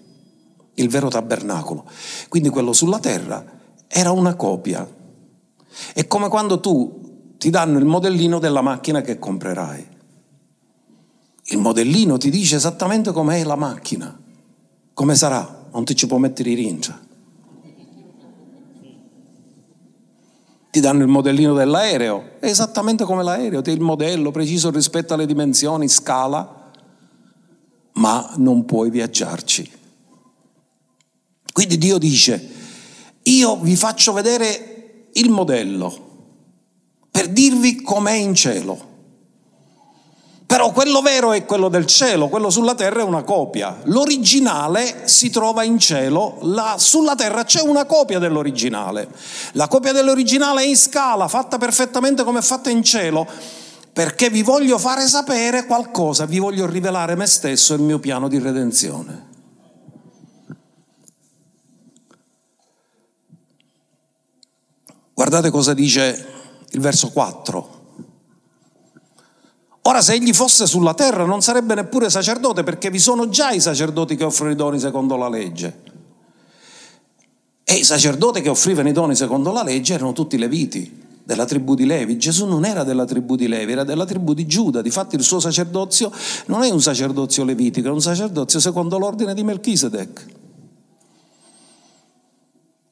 [0.74, 1.84] il vero tabernacolo.
[2.28, 3.44] Quindi quello sulla terra
[3.86, 4.86] era una copia.
[5.92, 9.94] È come quando tu ti danno il modellino della macchina che comprerai.
[11.48, 14.18] Il modellino ti dice esattamente com'è la macchina,
[14.92, 17.00] come sarà, non ti ci può mettere i rincia.
[20.70, 25.24] Ti danno il modellino dell'aereo, è esattamente come l'aereo, ti il modello preciso rispetto alle
[25.24, 26.72] dimensioni, scala,
[27.92, 29.70] ma non puoi viaggiarci.
[31.52, 32.50] Quindi Dio dice,
[33.22, 36.04] io vi faccio vedere il modello
[37.10, 38.94] per dirvi com'è in cielo.
[40.46, 43.80] Però quello vero è quello del cielo, quello sulla terra è una copia.
[43.86, 49.08] L'originale si trova in cielo, la, sulla terra c'è una copia dell'originale.
[49.52, 53.26] La copia dell'originale è in scala, fatta perfettamente come è fatta in cielo,
[53.92, 58.28] perché vi voglio fare sapere qualcosa, vi voglio rivelare me stesso e il mio piano
[58.28, 59.26] di redenzione.
[65.12, 66.26] Guardate cosa dice
[66.70, 67.75] il verso 4.
[69.86, 73.60] Ora, se egli fosse sulla terra, non sarebbe neppure sacerdote, perché vi sono già i
[73.60, 75.82] sacerdoti che offrono i doni secondo la legge.
[77.62, 81.76] E i sacerdoti che offrivano i doni secondo la legge erano tutti leviti, della tribù
[81.76, 82.18] di Levi.
[82.18, 84.82] Gesù non era della tribù di Levi, era della tribù di Giuda.
[84.82, 86.10] Difatti il suo sacerdozio
[86.46, 90.26] non è un sacerdozio levitico, è un sacerdozio secondo l'ordine di Melchisedec,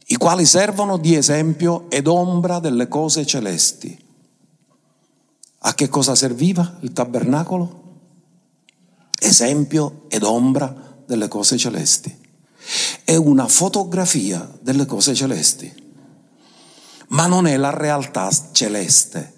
[0.06, 4.02] i quali servono di esempio ed ombra delle cose celesti
[5.66, 7.82] a che cosa serviva il tabernacolo?
[9.18, 12.14] Esempio ed ombra delle cose celesti.
[13.02, 15.72] È una fotografia delle cose celesti,
[17.08, 19.32] ma non è la realtà celeste.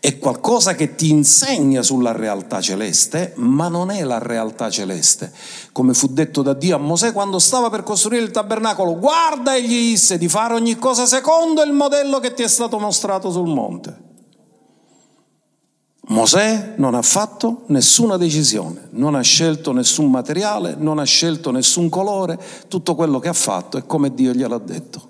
[0.00, 5.32] È qualcosa che ti insegna sulla realtà celeste, ma non è la realtà celeste.
[5.70, 9.62] Come fu detto da Dio a Mosè quando stava per costruire il tabernacolo, guarda e
[9.62, 13.48] gli disse di fare ogni cosa secondo il modello che ti è stato mostrato sul
[13.48, 14.10] monte.
[16.04, 21.88] Mosè non ha fatto nessuna decisione, non ha scelto nessun materiale, non ha scelto nessun
[21.88, 25.08] colore, tutto quello che ha fatto è come Dio gliel'ha detto.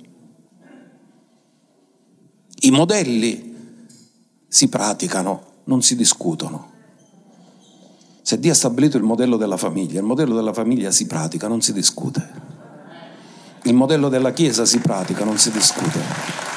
[2.60, 3.54] I modelli
[4.46, 6.70] si praticano, non si discutono.
[8.20, 11.62] Se Dio ha stabilito il modello della famiglia, il modello della famiglia si pratica, non
[11.62, 12.30] si discute.
[13.62, 16.51] Il modello della Chiesa si pratica, non si discute.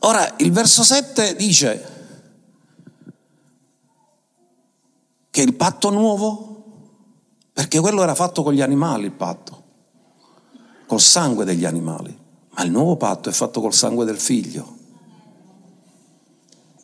[0.00, 1.96] Ora il verso 7 dice
[5.30, 6.64] che il patto nuovo,
[7.52, 9.62] perché quello era fatto con gli animali il patto,
[10.86, 12.16] col sangue degli animali,
[12.50, 14.76] ma il nuovo patto è fatto col sangue del figlio.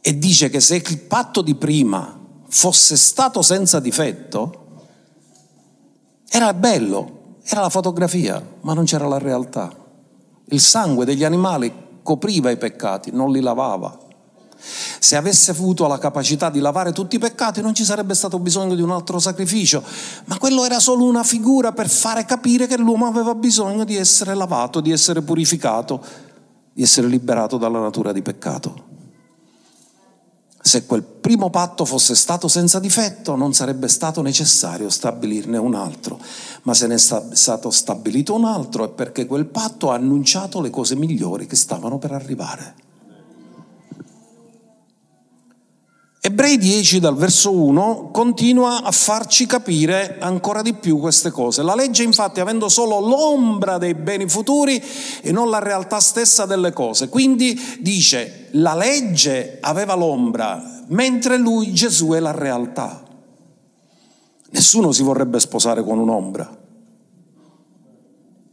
[0.01, 4.63] E dice che se il patto di prima fosse stato senza difetto,
[6.29, 9.73] era bello, era la fotografia, ma non c'era la realtà.
[10.47, 13.99] Il sangue degli animali copriva i peccati, non li lavava.
[14.57, 18.75] Se avesse avuto la capacità di lavare tutti i peccati non ci sarebbe stato bisogno
[18.75, 19.83] di un altro sacrificio,
[20.27, 24.35] ma quello era solo una figura per fare capire che l'uomo aveva bisogno di essere
[24.35, 26.03] lavato, di essere purificato,
[26.73, 28.93] di essere liberato dalla natura di peccato.
[30.67, 36.19] Se quel primo patto fosse stato senza difetto, non sarebbe stato necessario stabilirne un altro,
[36.63, 40.71] ma se ne è stato stabilito un altro è perché quel patto ha annunciato le
[40.71, 42.75] cose migliori che stavano per arrivare.
[46.27, 51.63] Ebrei 10 dal verso 1 continua a farci capire ancora di più queste cose.
[51.63, 54.83] La legge infatti avendo solo l'ombra dei beni futuri
[55.21, 57.11] e non la realtà stessa delle cose.
[57.11, 63.05] Quindi dice la legge aveva l'ombra, mentre lui Gesù è la realtà.
[64.49, 66.59] Nessuno si vorrebbe sposare con un'ombra.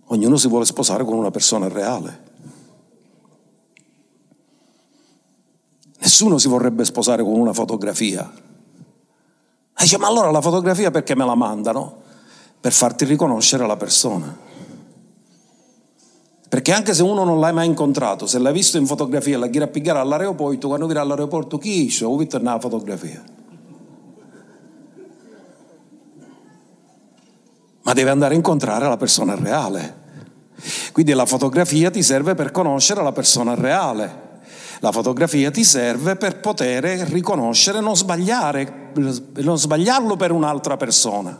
[0.07, 2.30] Ognuno si vuole sposare con una persona reale.
[6.01, 8.27] Nessuno si vorrebbe sposare con una fotografia.
[8.27, 12.01] E dice, ma allora la fotografia perché me la mandano?
[12.59, 14.35] Per farti riconoscere la persona.
[16.49, 19.49] Perché anche se uno non l'hai mai incontrato, se l'hai visto in fotografia e la
[19.49, 22.03] gira a pigliare all'aeroporto, quando viene all'aeroporto, chi è?
[22.03, 23.23] Ho visto una fotografia.
[27.83, 29.99] Ma deve andare a incontrare la persona reale.
[30.91, 34.29] Quindi la fotografia ti serve per conoscere la persona reale.
[34.83, 38.91] La fotografia ti serve per poter riconoscere, non sbagliare,
[39.35, 41.39] non sbagliarlo per un'altra persona.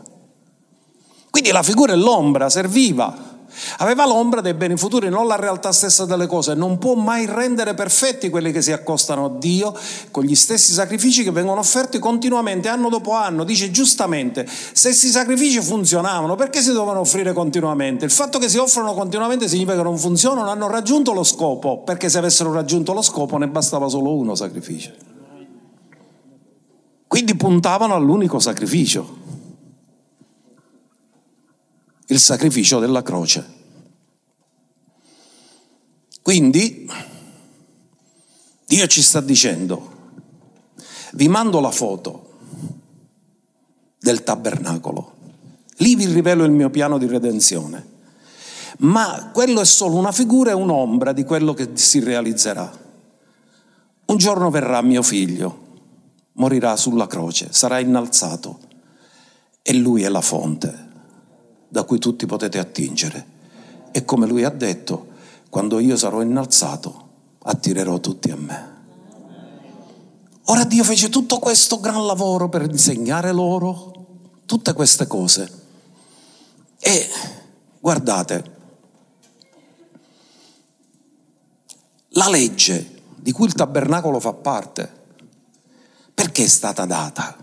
[1.28, 3.31] Quindi la figura e l'ombra serviva
[3.78, 6.54] Aveva l'ombra dei beni futuri, non la realtà stessa delle cose.
[6.54, 9.74] Non può mai rendere perfetti quelli che si accostano a Dio
[10.10, 13.44] con gli stessi sacrifici che vengono offerti continuamente, anno dopo anno.
[13.44, 18.04] Dice giustamente, se questi sacrifici funzionavano, perché si dovevano offrire continuamente?
[18.04, 22.08] Il fatto che si offrono continuamente significa che non funzionano, hanno raggiunto lo scopo, perché
[22.08, 24.90] se avessero raggiunto lo scopo ne bastava solo uno sacrificio.
[27.06, 29.20] Quindi puntavano all'unico sacrificio
[32.06, 33.60] il sacrificio della croce.
[36.20, 36.88] Quindi
[38.66, 39.90] Dio ci sta dicendo,
[41.12, 42.30] vi mando la foto
[43.98, 45.14] del tabernacolo,
[45.76, 47.90] lì vi rivelo il mio piano di redenzione,
[48.78, 52.80] ma quello è solo una figura e un'ombra di quello che si realizzerà.
[54.04, 55.58] Un giorno verrà mio figlio,
[56.34, 58.60] morirà sulla croce, sarà innalzato
[59.62, 60.81] e lui è la fonte
[61.72, 63.26] da cui tutti potete attingere.
[63.92, 65.06] E come lui ha detto,
[65.48, 67.08] quando io sarò innalzato,
[67.38, 68.70] attirerò tutti a me.
[70.44, 74.06] Ora Dio fece tutto questo gran lavoro per insegnare loro
[74.44, 75.60] tutte queste cose.
[76.78, 77.08] E
[77.80, 78.56] guardate,
[82.08, 84.92] la legge di cui il tabernacolo fa parte,
[86.12, 87.41] perché è stata data?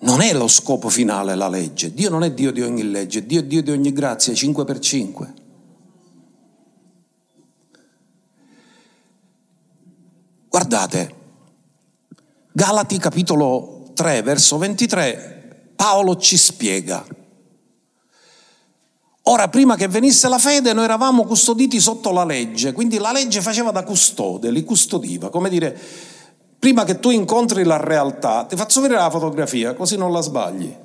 [0.00, 1.92] Non è lo scopo finale la legge.
[1.92, 4.78] Dio non è Dio di ogni legge, Dio è Dio di ogni grazia, 5 per
[4.78, 5.34] 5.
[10.48, 11.14] Guardate,
[12.52, 17.06] Galati capitolo 3, verso 23, Paolo ci spiega.
[19.24, 23.40] Ora, prima che venisse la fede, noi eravamo custoditi sotto la legge, quindi la legge
[23.42, 25.78] faceva da custode, li custodiva, come dire,
[26.60, 30.76] prima che tu incontri la realtà, ti faccio vedere la fotografia, così non la sbagli.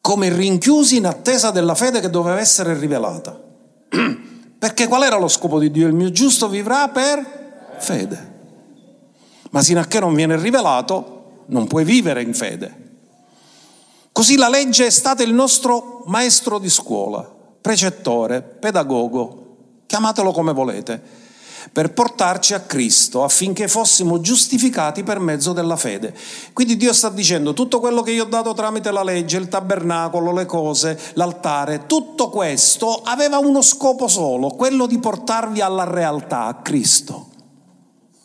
[0.00, 3.40] Come rinchiusi in attesa della fede che doveva essere rivelata.
[4.58, 5.86] Perché qual era lo scopo di Dio?
[5.86, 8.36] Il mio giusto vivrà per fede.
[9.50, 12.86] Ma sino a che non viene rivelato, non puoi vivere in fede.
[14.10, 17.20] Così la legge è stata il nostro maestro di scuola,
[17.60, 21.26] precettore, pedagogo, chiamatelo come volete
[21.72, 26.14] per portarci a Cristo affinché fossimo giustificati per mezzo della fede.
[26.52, 30.32] Quindi Dio sta dicendo tutto quello che io ho dato tramite la legge, il tabernacolo,
[30.32, 36.54] le cose, l'altare, tutto questo aveva uno scopo solo, quello di portarvi alla realtà, a
[36.54, 37.26] Cristo.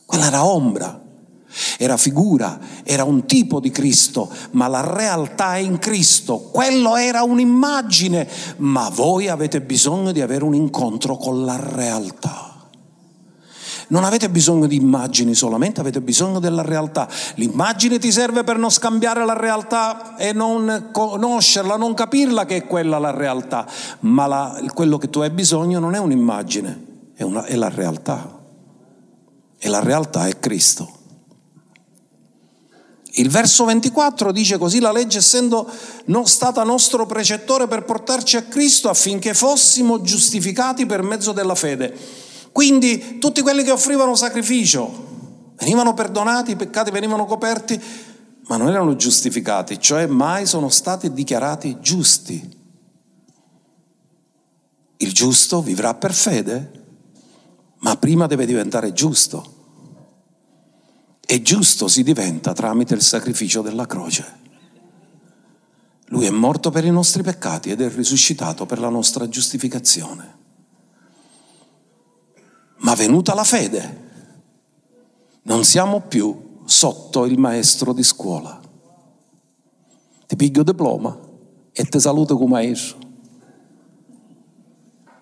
[0.05, 1.01] Quella era ombra,
[1.77, 6.49] era figura, era un tipo di Cristo, ma la realtà è in Cristo.
[6.51, 8.27] Quello era un'immagine,
[8.57, 12.52] ma voi avete bisogno di avere un incontro con la realtà.
[13.93, 17.07] Non avete bisogno di immagini solamente, avete bisogno della realtà.
[17.35, 22.65] L'immagine ti serve per non scambiare la realtà e non conoscerla, non capirla che è
[22.65, 23.67] quella la realtà,
[23.99, 28.41] ma la, quello che tu hai bisogno non è un'immagine, è, una, è la realtà.
[29.59, 31.01] E la realtà è Cristo.
[33.11, 35.69] Il verso 24 dice così la legge essendo
[36.05, 42.22] non stata nostro precettore per portarci a Cristo affinché fossimo giustificati per mezzo della fede.
[42.53, 47.81] Quindi tutti quelli che offrivano sacrificio venivano perdonati, i peccati venivano coperti,
[48.47, 52.61] ma non erano giustificati, cioè mai sono stati dichiarati giusti.
[54.97, 56.83] Il giusto vivrà per fede,
[57.79, 59.61] ma prima deve diventare giusto.
[61.25, 64.41] E giusto si diventa tramite il sacrificio della croce.
[66.07, 70.41] Lui è morto per i nostri peccati ed è risuscitato per la nostra giustificazione.
[72.83, 74.01] Ma venuta la fede,
[75.43, 78.59] non siamo più sotto il maestro di scuola.
[80.27, 81.17] Ti piglio diploma
[81.71, 82.97] e ti saluto come maestro.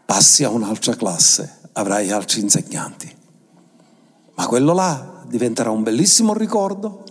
[0.05, 3.15] Passi a un'altra classe, avrai altri insegnanti.
[4.33, 7.03] Ma quello là diventerà un bellissimo ricordo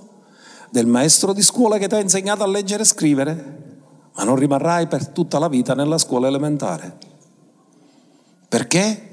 [0.71, 3.59] del maestro di scuola che ti ha insegnato a leggere e scrivere,
[4.15, 6.99] ma non rimarrai per tutta la vita nella scuola elementare.
[8.49, 9.10] Perché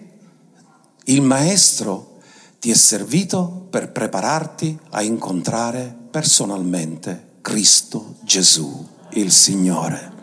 [1.09, 2.19] il maestro
[2.59, 10.15] ti è servito per prepararti a incontrare personalmente Cristo Gesù, il Signore.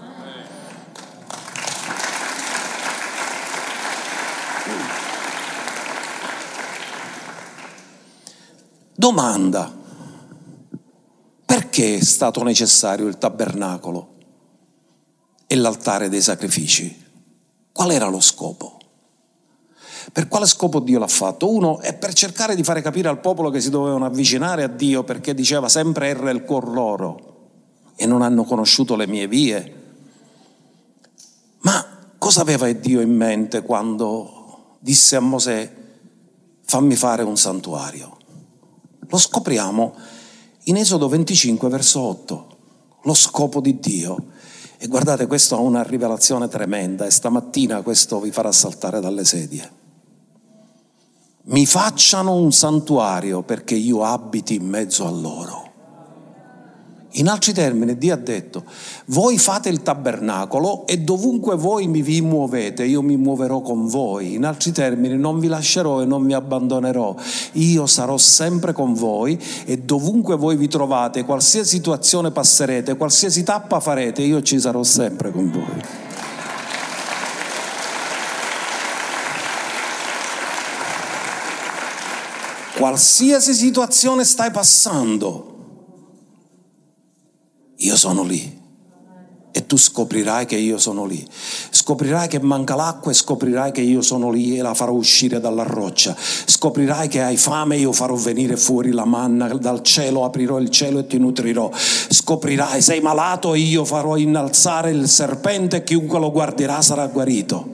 [8.94, 9.72] Domanda,
[11.46, 14.16] perché è stato necessario il tabernacolo
[15.46, 17.02] e l'altare dei sacrifici?
[17.72, 18.83] Qual era lo scopo?
[20.12, 21.50] Per quale scopo Dio l'ha fatto?
[21.50, 25.04] Uno è per cercare di fare capire al popolo che si dovevano avvicinare a Dio
[25.04, 27.32] perché diceva sempre erra il cuor loro
[27.96, 29.82] e non hanno conosciuto le mie vie.
[31.60, 31.86] Ma
[32.18, 35.72] cosa aveva Dio in mente quando disse a Mosè
[36.64, 38.16] fammi fare un santuario?
[39.08, 39.94] Lo scopriamo
[40.64, 42.56] in Esodo 25, verso 8,
[43.02, 44.32] lo scopo di Dio.
[44.78, 49.82] E guardate, questo ha una rivelazione tremenda e stamattina questo vi farà saltare dalle sedie.
[51.46, 55.72] Mi facciano un santuario perché io abiti in mezzo a loro.
[57.16, 58.64] In altri termini, Dio ha detto,
[59.08, 64.32] voi fate il tabernacolo e dovunque voi mi vi muovete, io mi muoverò con voi.
[64.32, 67.14] In altri termini, non vi lascerò e non vi abbandonerò.
[67.52, 73.80] Io sarò sempre con voi e dovunque voi vi trovate, qualsiasi situazione passerete, qualsiasi tappa
[73.80, 76.12] farete, io ci sarò sempre con voi.
[82.76, 85.54] Qualsiasi situazione stai passando,
[87.76, 88.62] io sono lì.
[89.56, 91.24] E tu scoprirai che io sono lì.
[91.70, 95.62] Scoprirai che manca l'acqua e scoprirai che io sono lì e la farò uscire dalla
[95.62, 96.16] roccia.
[96.18, 100.70] Scoprirai che hai fame e io farò venire fuori la manna dal cielo, aprirò il
[100.70, 101.70] cielo e ti nutrirò.
[101.72, 107.68] Scoprirai, sei malato e io farò innalzare il serpente e chiunque lo guarderà sarà guarito.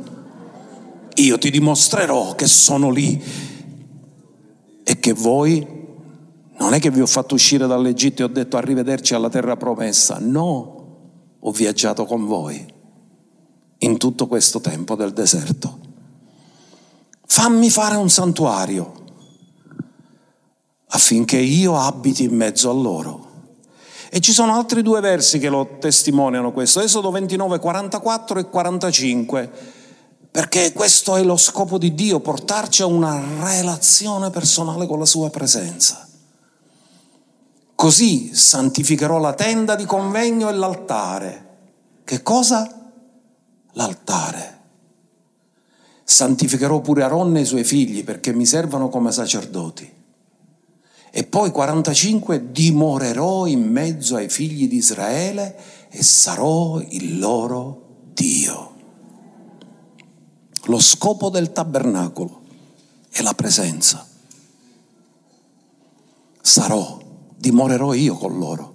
[1.14, 3.48] Io ti dimostrerò che sono lì
[4.90, 5.64] e che voi
[6.58, 10.16] non è che vi ho fatto uscire dall'Egitto e ho detto arrivederci alla terra promessa,
[10.18, 10.86] no,
[11.38, 12.74] ho viaggiato con voi
[13.78, 15.78] in tutto questo tempo del deserto.
[17.24, 18.92] Fammi fare un santuario
[20.88, 23.28] affinché io abiti in mezzo a loro.
[24.10, 29.50] E ci sono altri due versi che lo testimoniano questo, Esodo 29, 44 e 45,
[30.30, 35.28] perché questo è lo scopo di Dio, portarci a una relazione personale con la sua
[35.28, 36.06] presenza.
[37.74, 41.48] Così santificherò la tenda di convegno e l'altare.
[42.04, 42.92] Che cosa?
[43.72, 44.58] L'altare.
[46.04, 49.98] Santificherò pure Aronne e i suoi figli perché mi servano come sacerdoti.
[51.10, 55.56] E poi 45 dimorerò in mezzo ai figli di Israele
[55.88, 58.69] e sarò il loro Dio.
[60.70, 62.42] Lo scopo del tabernacolo
[63.10, 64.06] è la presenza.
[66.40, 66.98] Sarò
[67.36, 68.74] dimorerò io con loro.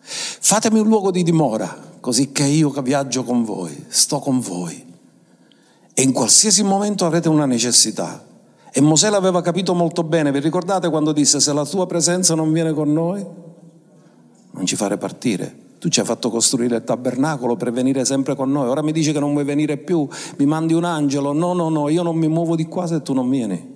[0.00, 4.92] Fatemi un luogo di dimora, così che io viaggio con voi, sto con voi.
[5.92, 8.24] E in qualsiasi momento avrete una necessità.
[8.72, 10.32] E Mosè l'aveva capito molto bene.
[10.32, 13.24] Vi ricordate quando disse se la tua presenza non viene con noi?
[14.52, 15.63] Non ci fare partire.
[15.84, 18.68] Tu ci hai fatto costruire il tabernacolo per venire sempre con noi.
[18.68, 20.08] Ora mi dici che non vuoi venire più,
[20.38, 21.34] mi mandi un angelo.
[21.34, 23.74] No, no, no, io non mi muovo di qua se tu non vieni.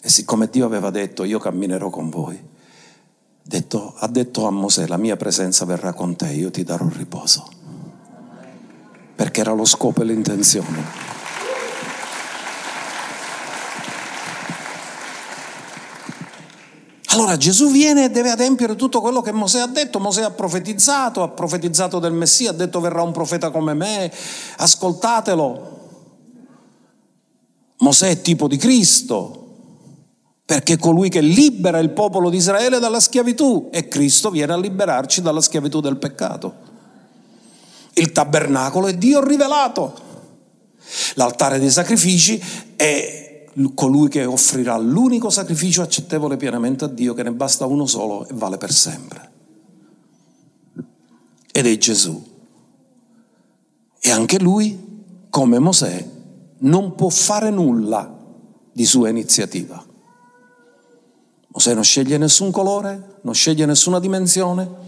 [0.00, 2.40] E siccome Dio aveva detto io camminerò con voi,
[3.42, 7.48] detto, ha detto a Mosè, la mia presenza verrà con te, io ti darò riposo.
[9.16, 11.17] Perché era lo scopo e l'intenzione.
[17.10, 19.98] Allora Gesù viene e deve adempiere tutto quello che Mosè ha detto.
[19.98, 24.12] Mosè ha profetizzato, ha profetizzato del Messia, ha detto verrà un profeta come me,
[24.56, 25.76] ascoltatelo.
[27.78, 29.46] Mosè è tipo di Cristo,
[30.44, 34.58] perché è colui che libera il popolo di Israele dalla schiavitù e Cristo viene a
[34.58, 36.66] liberarci dalla schiavitù del peccato.
[37.94, 40.06] Il tabernacolo è Dio rivelato.
[41.14, 42.42] L'altare dei sacrifici
[42.76, 43.27] è
[43.74, 48.34] colui che offrirà l'unico sacrificio accettevole pienamente a Dio, che ne basta uno solo e
[48.34, 49.30] vale per sempre.
[51.50, 52.36] Ed è Gesù.
[54.00, 56.08] E anche lui, come Mosè,
[56.58, 58.16] non può fare nulla
[58.72, 59.84] di sua iniziativa.
[61.48, 64.86] Mosè non sceglie nessun colore, non sceglie nessuna dimensione,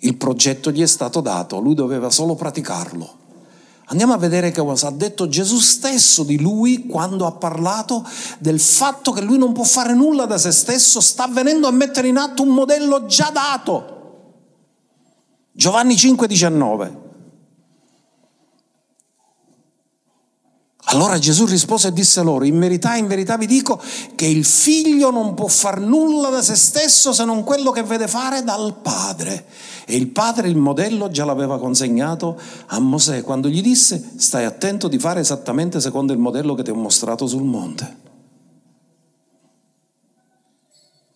[0.00, 3.24] il progetto gli è stato dato, lui doveva solo praticarlo.
[3.88, 8.04] Andiamo a vedere che cosa ha detto Gesù stesso di lui quando ha parlato
[8.40, 12.08] del fatto che lui non può fare nulla da se stesso, sta venendo a mettere
[12.08, 13.94] in atto un modello già dato.
[15.52, 17.05] Giovanni 5,19.
[20.88, 23.82] Allora Gesù rispose e disse loro, in verità, in verità vi dico
[24.14, 28.06] che il figlio non può far nulla da se stesso se non quello che vede
[28.06, 29.46] fare dal padre.
[29.84, 34.86] E il padre il modello già l'aveva consegnato a Mosè quando gli disse stai attento
[34.86, 37.96] di fare esattamente secondo il modello che ti ho mostrato sul monte.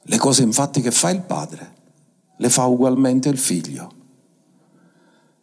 [0.02, 1.78] Le cose infatti che fa il padre
[2.38, 3.98] le fa ugualmente il figlio.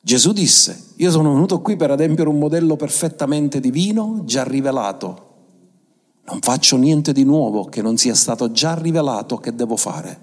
[0.08, 5.26] Gesù disse, io sono venuto qui per adempiere un modello perfettamente divino, già rivelato.
[6.28, 10.20] Non faccio niente di nuovo che non sia stato già rivelato che devo fare.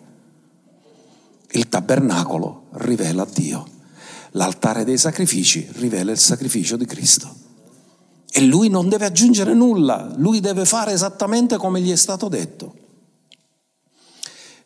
[1.50, 3.66] Il tabernacolo rivela Dio.
[4.30, 7.34] L'altare dei sacrifici rivela il sacrificio di Cristo.
[8.30, 12.74] E lui non deve aggiungere nulla, lui deve fare esattamente come gli è stato detto.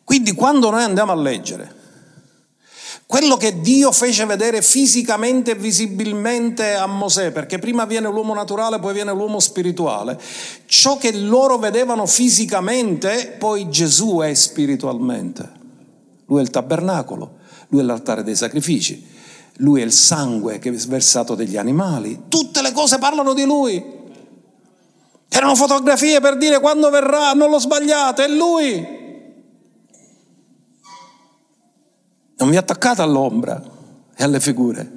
[0.05, 1.78] Quindi quando noi andiamo a leggere
[3.09, 8.77] quello che Dio fece vedere fisicamente e visibilmente a Mosè, perché prima viene l'uomo naturale,
[8.77, 10.21] poi viene l'uomo spirituale,
[10.67, 15.51] ciò che loro vedevano fisicamente, poi Gesù è spiritualmente.
[16.27, 17.37] Lui è il tabernacolo,
[17.69, 19.03] lui è l'altare dei sacrifici,
[19.53, 22.25] lui è il sangue che è versato degli animali.
[22.27, 23.83] Tutte le cose parlano di lui.
[25.29, 29.08] Erano fotografie per dire quando verrà, non lo sbagliate, è lui.
[32.39, 33.61] Non vi attaccate all'ombra
[34.15, 34.91] e alle figure,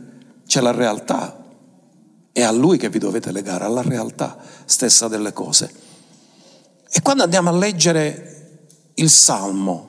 [0.47, 1.39] c'è la realtà.
[2.31, 5.73] È a lui che vi dovete legare, alla realtà stessa delle cose.
[6.89, 8.61] E quando andiamo a leggere
[8.95, 9.89] il Salmo,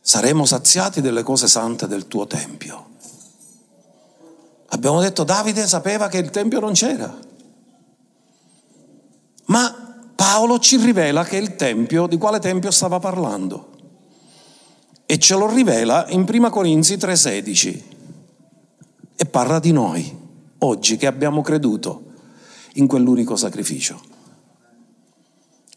[0.00, 2.92] saremo saziati delle cose sante del tuo Tempio.
[4.68, 7.12] Abbiamo detto Davide sapeva che il Tempio non c'era,
[9.46, 13.72] ma Paolo ci rivela che il Tempio, di quale Tempio stava parlando?
[15.06, 17.82] E ce lo rivela in 1 Corinzi 3:16
[19.16, 20.16] e parla di noi,
[20.58, 22.12] oggi che abbiamo creduto
[22.74, 24.00] in quell'unico sacrificio.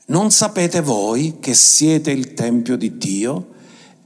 [0.08, 3.56] Non sapete voi che siete il Tempio di Dio?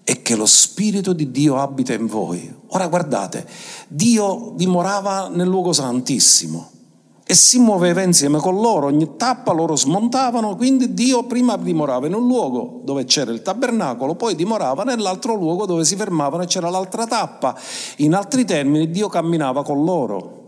[0.03, 2.53] e che lo Spirito di Dio abita in voi.
[2.69, 3.47] Ora guardate,
[3.87, 6.70] Dio dimorava nel luogo santissimo
[7.31, 12.13] e si muoveva insieme con loro, ogni tappa loro smontavano, quindi Dio prima dimorava in
[12.13, 16.69] un luogo dove c'era il tabernacolo, poi dimorava nell'altro luogo dove si fermavano e c'era
[16.69, 17.57] l'altra tappa.
[17.99, 20.39] In altri termini Dio camminava con loro.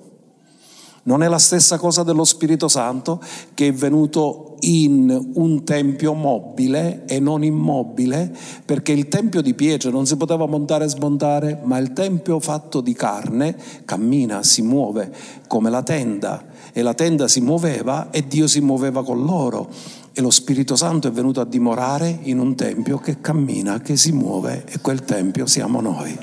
[1.04, 3.22] Non è la stessa cosa dello Spirito Santo
[3.54, 9.90] che è venuto in un tempio mobile e non immobile, perché il tempio di pietra
[9.90, 13.56] non si poteva montare e smontare, ma il tempio fatto di carne
[13.86, 15.14] cammina, si muove
[15.48, 19.70] come la tenda e la tenda si muoveva e Dio si muoveva con loro
[20.12, 24.12] e lo Spirito Santo è venuto a dimorare in un tempio che cammina, che si
[24.12, 26.18] muove e quel tempio siamo noi.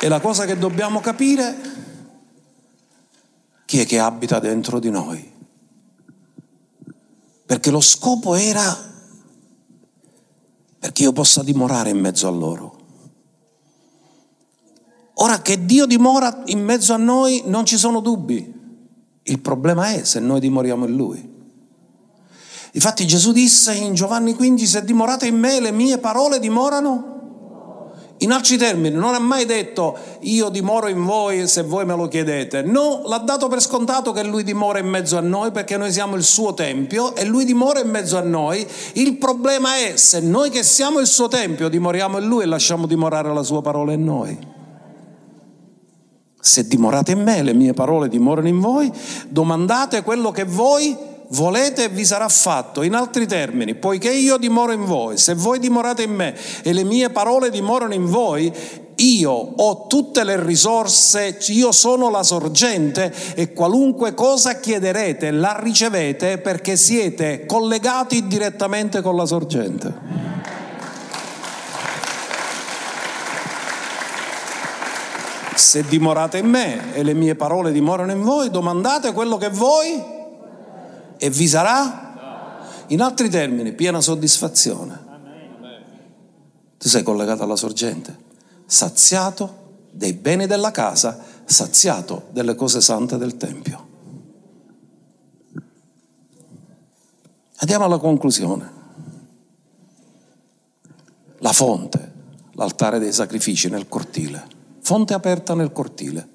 [0.00, 1.56] E la cosa che dobbiamo capire,
[3.64, 5.32] chi è che abita dentro di noi?
[7.46, 8.92] Perché lo scopo era
[10.78, 12.83] perché io possa dimorare in mezzo a loro.
[15.14, 18.52] Ora che Dio dimora in mezzo a noi non ci sono dubbi.
[19.22, 21.32] Il problema è se noi dimoriamo in Lui.
[22.72, 27.12] Infatti Gesù disse in Giovanni 15, se dimorate in me le mie parole dimorano
[28.18, 32.08] in altri termini, non ha mai detto io dimoro in voi se voi me lo
[32.08, 32.62] chiedete.
[32.62, 36.16] No, l'ha dato per scontato che lui dimora in mezzo a noi perché noi siamo
[36.16, 38.66] il suo tempio e lui dimora in mezzo a noi.
[38.94, 42.86] Il problema è se noi che siamo il suo tempio dimoriamo in lui e lasciamo
[42.86, 44.53] dimorare la sua parola in noi.
[46.46, 48.92] Se dimorate in me, le mie parole dimorano in voi,
[49.28, 50.94] domandate quello che voi
[51.28, 52.82] volete e vi sarà fatto.
[52.82, 56.84] In altri termini, poiché io dimoro in voi, se voi dimorate in me e le
[56.84, 58.52] mie parole dimorano in voi,
[58.96, 66.36] io ho tutte le risorse, io sono la sorgente e qualunque cosa chiederete la ricevete
[66.36, 70.43] perché siete collegati direttamente con la sorgente.
[75.54, 80.02] Se dimorate in me e le mie parole dimorano in voi, domandate quello che voi
[81.16, 85.02] e vi sarà, in altri termini, piena soddisfazione.
[86.78, 88.16] Tu sei collegato alla sorgente,
[88.66, 93.92] saziato dei beni della casa, saziato delle cose sante del Tempio.
[97.56, 98.72] Andiamo alla conclusione.
[101.38, 102.12] La fonte,
[102.52, 104.46] l'altare dei sacrifici nel cortile,
[104.84, 106.28] fonte aperta nel cortile,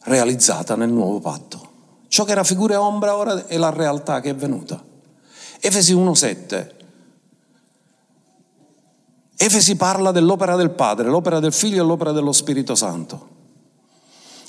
[0.00, 1.70] realizzata nel nuovo patto.
[2.08, 4.82] Ciò che era figura e ombra ora è la realtà che è venuta.
[5.60, 6.70] Efesi 1.7.
[9.36, 13.33] Efesi parla dell'opera del Padre, l'opera del Figlio e l'opera dello Spirito Santo.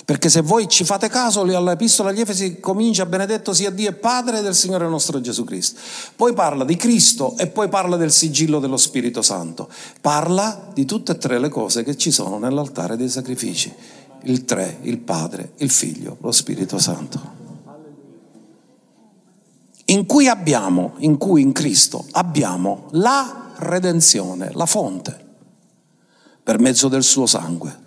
[0.06, 4.40] Perché se voi ci fate caso, all'Epistola agli Efesi comincia benedetto sia Dio e Padre
[4.40, 5.80] del Signore nostro Gesù Cristo.
[6.14, 9.68] Poi parla di Cristo e poi parla del sigillo dello Spirito Santo.
[10.00, 13.74] Parla di tutte e tre le cose che ci sono nell'altare dei sacrifici.
[14.22, 17.36] Il tre, il Padre, il Figlio, lo Spirito Santo
[19.86, 25.24] in cui abbiamo, in cui in Cristo abbiamo la redenzione, la fonte,
[26.42, 27.84] per mezzo del suo sangue,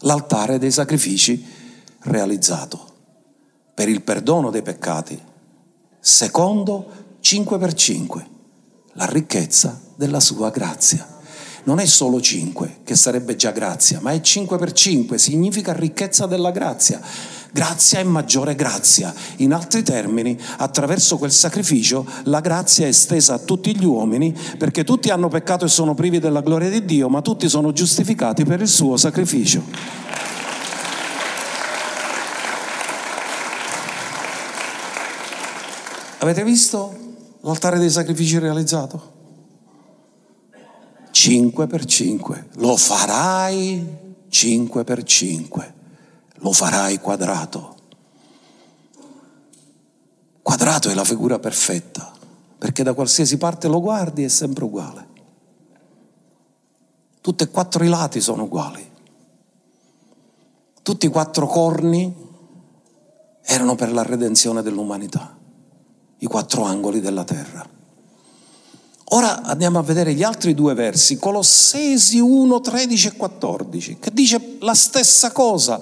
[0.00, 1.44] l'altare dei sacrifici
[2.00, 2.88] realizzato
[3.74, 5.18] per il perdono dei peccati,
[5.98, 8.26] secondo 5 per 5,
[8.94, 11.18] la ricchezza della sua grazia.
[11.64, 16.26] Non è solo 5, che sarebbe già grazia, ma è 5 per 5, significa ricchezza
[16.26, 17.00] della grazia
[17.52, 19.12] Grazia e maggiore grazia.
[19.36, 24.84] In altri termini, attraverso quel sacrificio, la grazia è estesa a tutti gli uomini perché
[24.84, 28.60] tutti hanno peccato e sono privi della gloria di Dio, ma tutti sono giustificati per
[28.60, 29.62] il suo sacrificio.
[36.18, 36.96] Avete visto
[37.40, 39.18] l'altare dei sacrifici realizzato?
[41.10, 42.48] 5 per 5.
[42.56, 43.84] Lo farai
[44.28, 45.78] 5 per 5
[46.40, 47.76] lo farai quadrato.
[50.42, 52.12] Quadrato è la figura perfetta,
[52.58, 55.08] perché da qualsiasi parte lo guardi è sempre uguale.
[57.20, 58.88] Tutti e quattro i lati sono uguali.
[60.82, 62.28] Tutti i quattro corni
[63.42, 65.36] erano per la redenzione dell'umanità,
[66.18, 67.68] i quattro angoli della terra.
[69.12, 74.56] Ora andiamo a vedere gli altri due versi, Colossesi 1, 13 e 14, che dice
[74.60, 75.80] la stessa cosa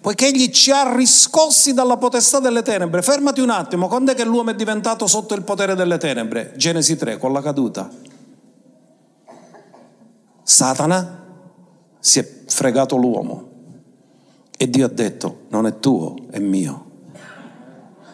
[0.00, 3.02] poiché egli ci ha riscossi dalla potestà delle tenebre.
[3.02, 6.52] Fermati un attimo, quando è che l'uomo è diventato sotto il potere delle tenebre?
[6.56, 7.90] Genesi 3, con la caduta.
[10.42, 11.24] Satana
[11.98, 13.48] si è fregato l'uomo
[14.56, 16.86] e Dio ha detto, non è tuo, è mio.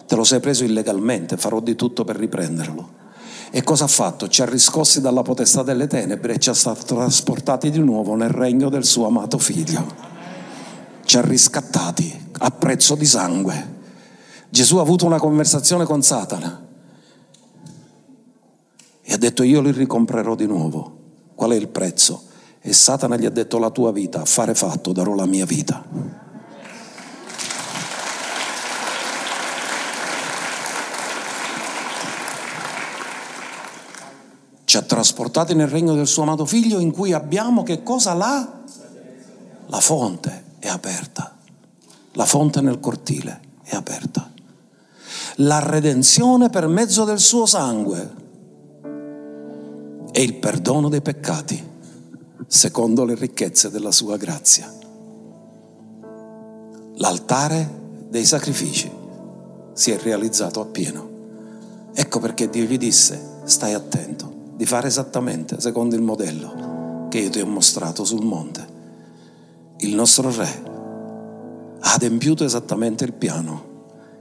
[0.06, 3.02] Te lo sei preso illegalmente, farò di tutto per riprenderlo.
[3.50, 4.26] E cosa ha fatto?
[4.26, 8.68] Ci ha riscossi dalla potestà delle tenebre e ci ha trasportati di nuovo nel regno
[8.68, 10.13] del suo amato figlio
[11.14, 13.82] ci ha riscattati a prezzo di sangue.
[14.48, 16.66] Gesù ha avuto una conversazione con Satana
[19.00, 20.96] e ha detto io li ricomprerò di nuovo.
[21.36, 22.24] Qual è il prezzo?
[22.60, 25.84] E Satana gli ha detto la tua vita, affare fatto, darò la mia vita.
[34.64, 38.62] Ci ha trasportati nel regno del suo amato figlio in cui abbiamo che cosa là?
[39.66, 41.36] La fonte è aperta,
[42.12, 44.32] la fonte nel cortile è aperta.
[45.36, 48.14] La redenzione per mezzo del suo sangue
[50.10, 51.72] e il perdono dei peccati
[52.46, 54.72] secondo le ricchezze della sua grazia.
[56.94, 58.90] L'altare dei sacrifici
[59.74, 61.10] si è realizzato appieno.
[61.92, 67.28] Ecco perché Dio gli disse, stai attento di fare esattamente secondo il modello che io
[67.28, 68.73] ti ho mostrato sul monte
[69.78, 70.72] il nostro Re
[71.80, 73.72] ha adempiuto esattamente il piano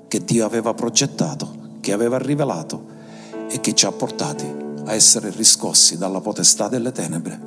[0.08, 2.86] che Dio aveva progettato, che aveva rivelato
[3.50, 4.46] e che ci ha portati
[4.86, 7.40] a essere riscossi dalla potestà delle tenebre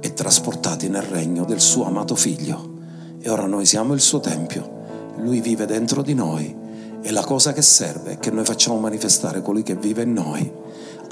[0.00, 2.72] e trasportati nel regno del suo amato figlio.
[3.20, 6.54] E ora noi siamo il suo tempio, lui vive dentro di noi
[7.02, 10.52] e la cosa che serve è che noi facciamo manifestare colui che vive in noi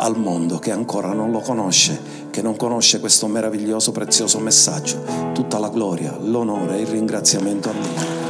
[0.03, 5.01] al mondo che ancora non lo conosce, che non conosce questo meraviglioso, prezioso messaggio.
[5.33, 8.21] Tutta la gloria, l'onore e il ringraziamento a Dio.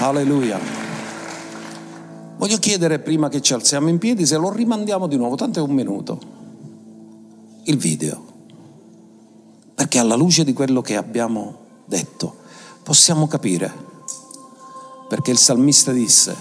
[0.00, 0.58] Alleluia.
[2.36, 5.62] Voglio chiedere prima che ci alziamo in piedi se lo rimandiamo di nuovo, tanto è
[5.62, 6.18] un minuto,
[7.62, 8.32] il video.
[9.76, 12.42] Perché alla luce di quello che abbiamo detto
[12.84, 13.72] possiamo capire.
[15.08, 16.36] Perché il salmista disse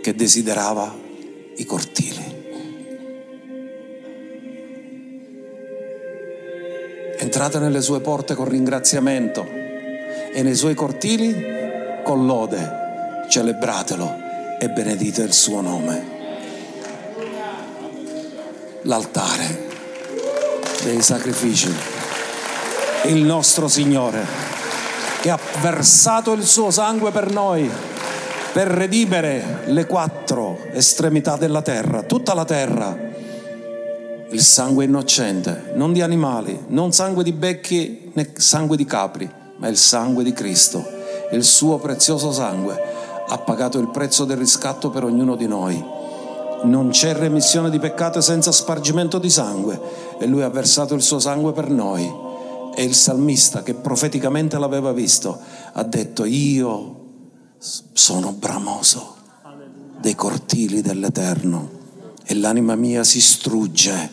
[0.00, 0.94] che desiderava
[1.56, 2.34] i cortili.
[7.18, 11.34] Entrate nelle sue porte con ringraziamento e nei suoi cortili
[12.04, 12.84] con lode
[13.28, 14.24] celebratelo
[14.58, 16.14] e benedite il suo nome.
[18.82, 19.64] L'altare
[20.84, 21.72] dei sacrifici,
[23.06, 24.24] il nostro Signore
[25.20, 27.70] che ha versato il suo sangue per noi,
[28.52, 32.96] per redimere le quattro estremità della terra, tutta la terra,
[34.30, 39.68] il sangue innocente, non di animali, non sangue di becchi né sangue di capri ma
[39.68, 40.84] il sangue di Cristo,
[41.32, 42.78] il suo prezioso sangue,
[43.28, 45.82] ha pagato il prezzo del riscatto per ognuno di noi.
[46.62, 49.78] Non c'è remissione di peccato senza spargimento di sangue
[50.18, 52.24] e lui ha versato il suo sangue per noi.
[52.78, 55.40] E il salmista che profeticamente l'aveva visto
[55.72, 57.04] ha detto io
[57.58, 59.16] sono bramoso
[59.98, 61.70] dei cortili dell'Eterno
[62.22, 64.10] e l'anima mia si strugge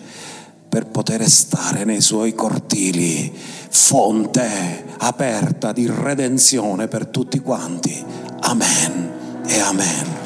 [0.69, 3.31] per poter stare nei suoi cortili,
[3.69, 8.03] fonte aperta di redenzione per tutti quanti.
[8.39, 10.22] Amen e amen.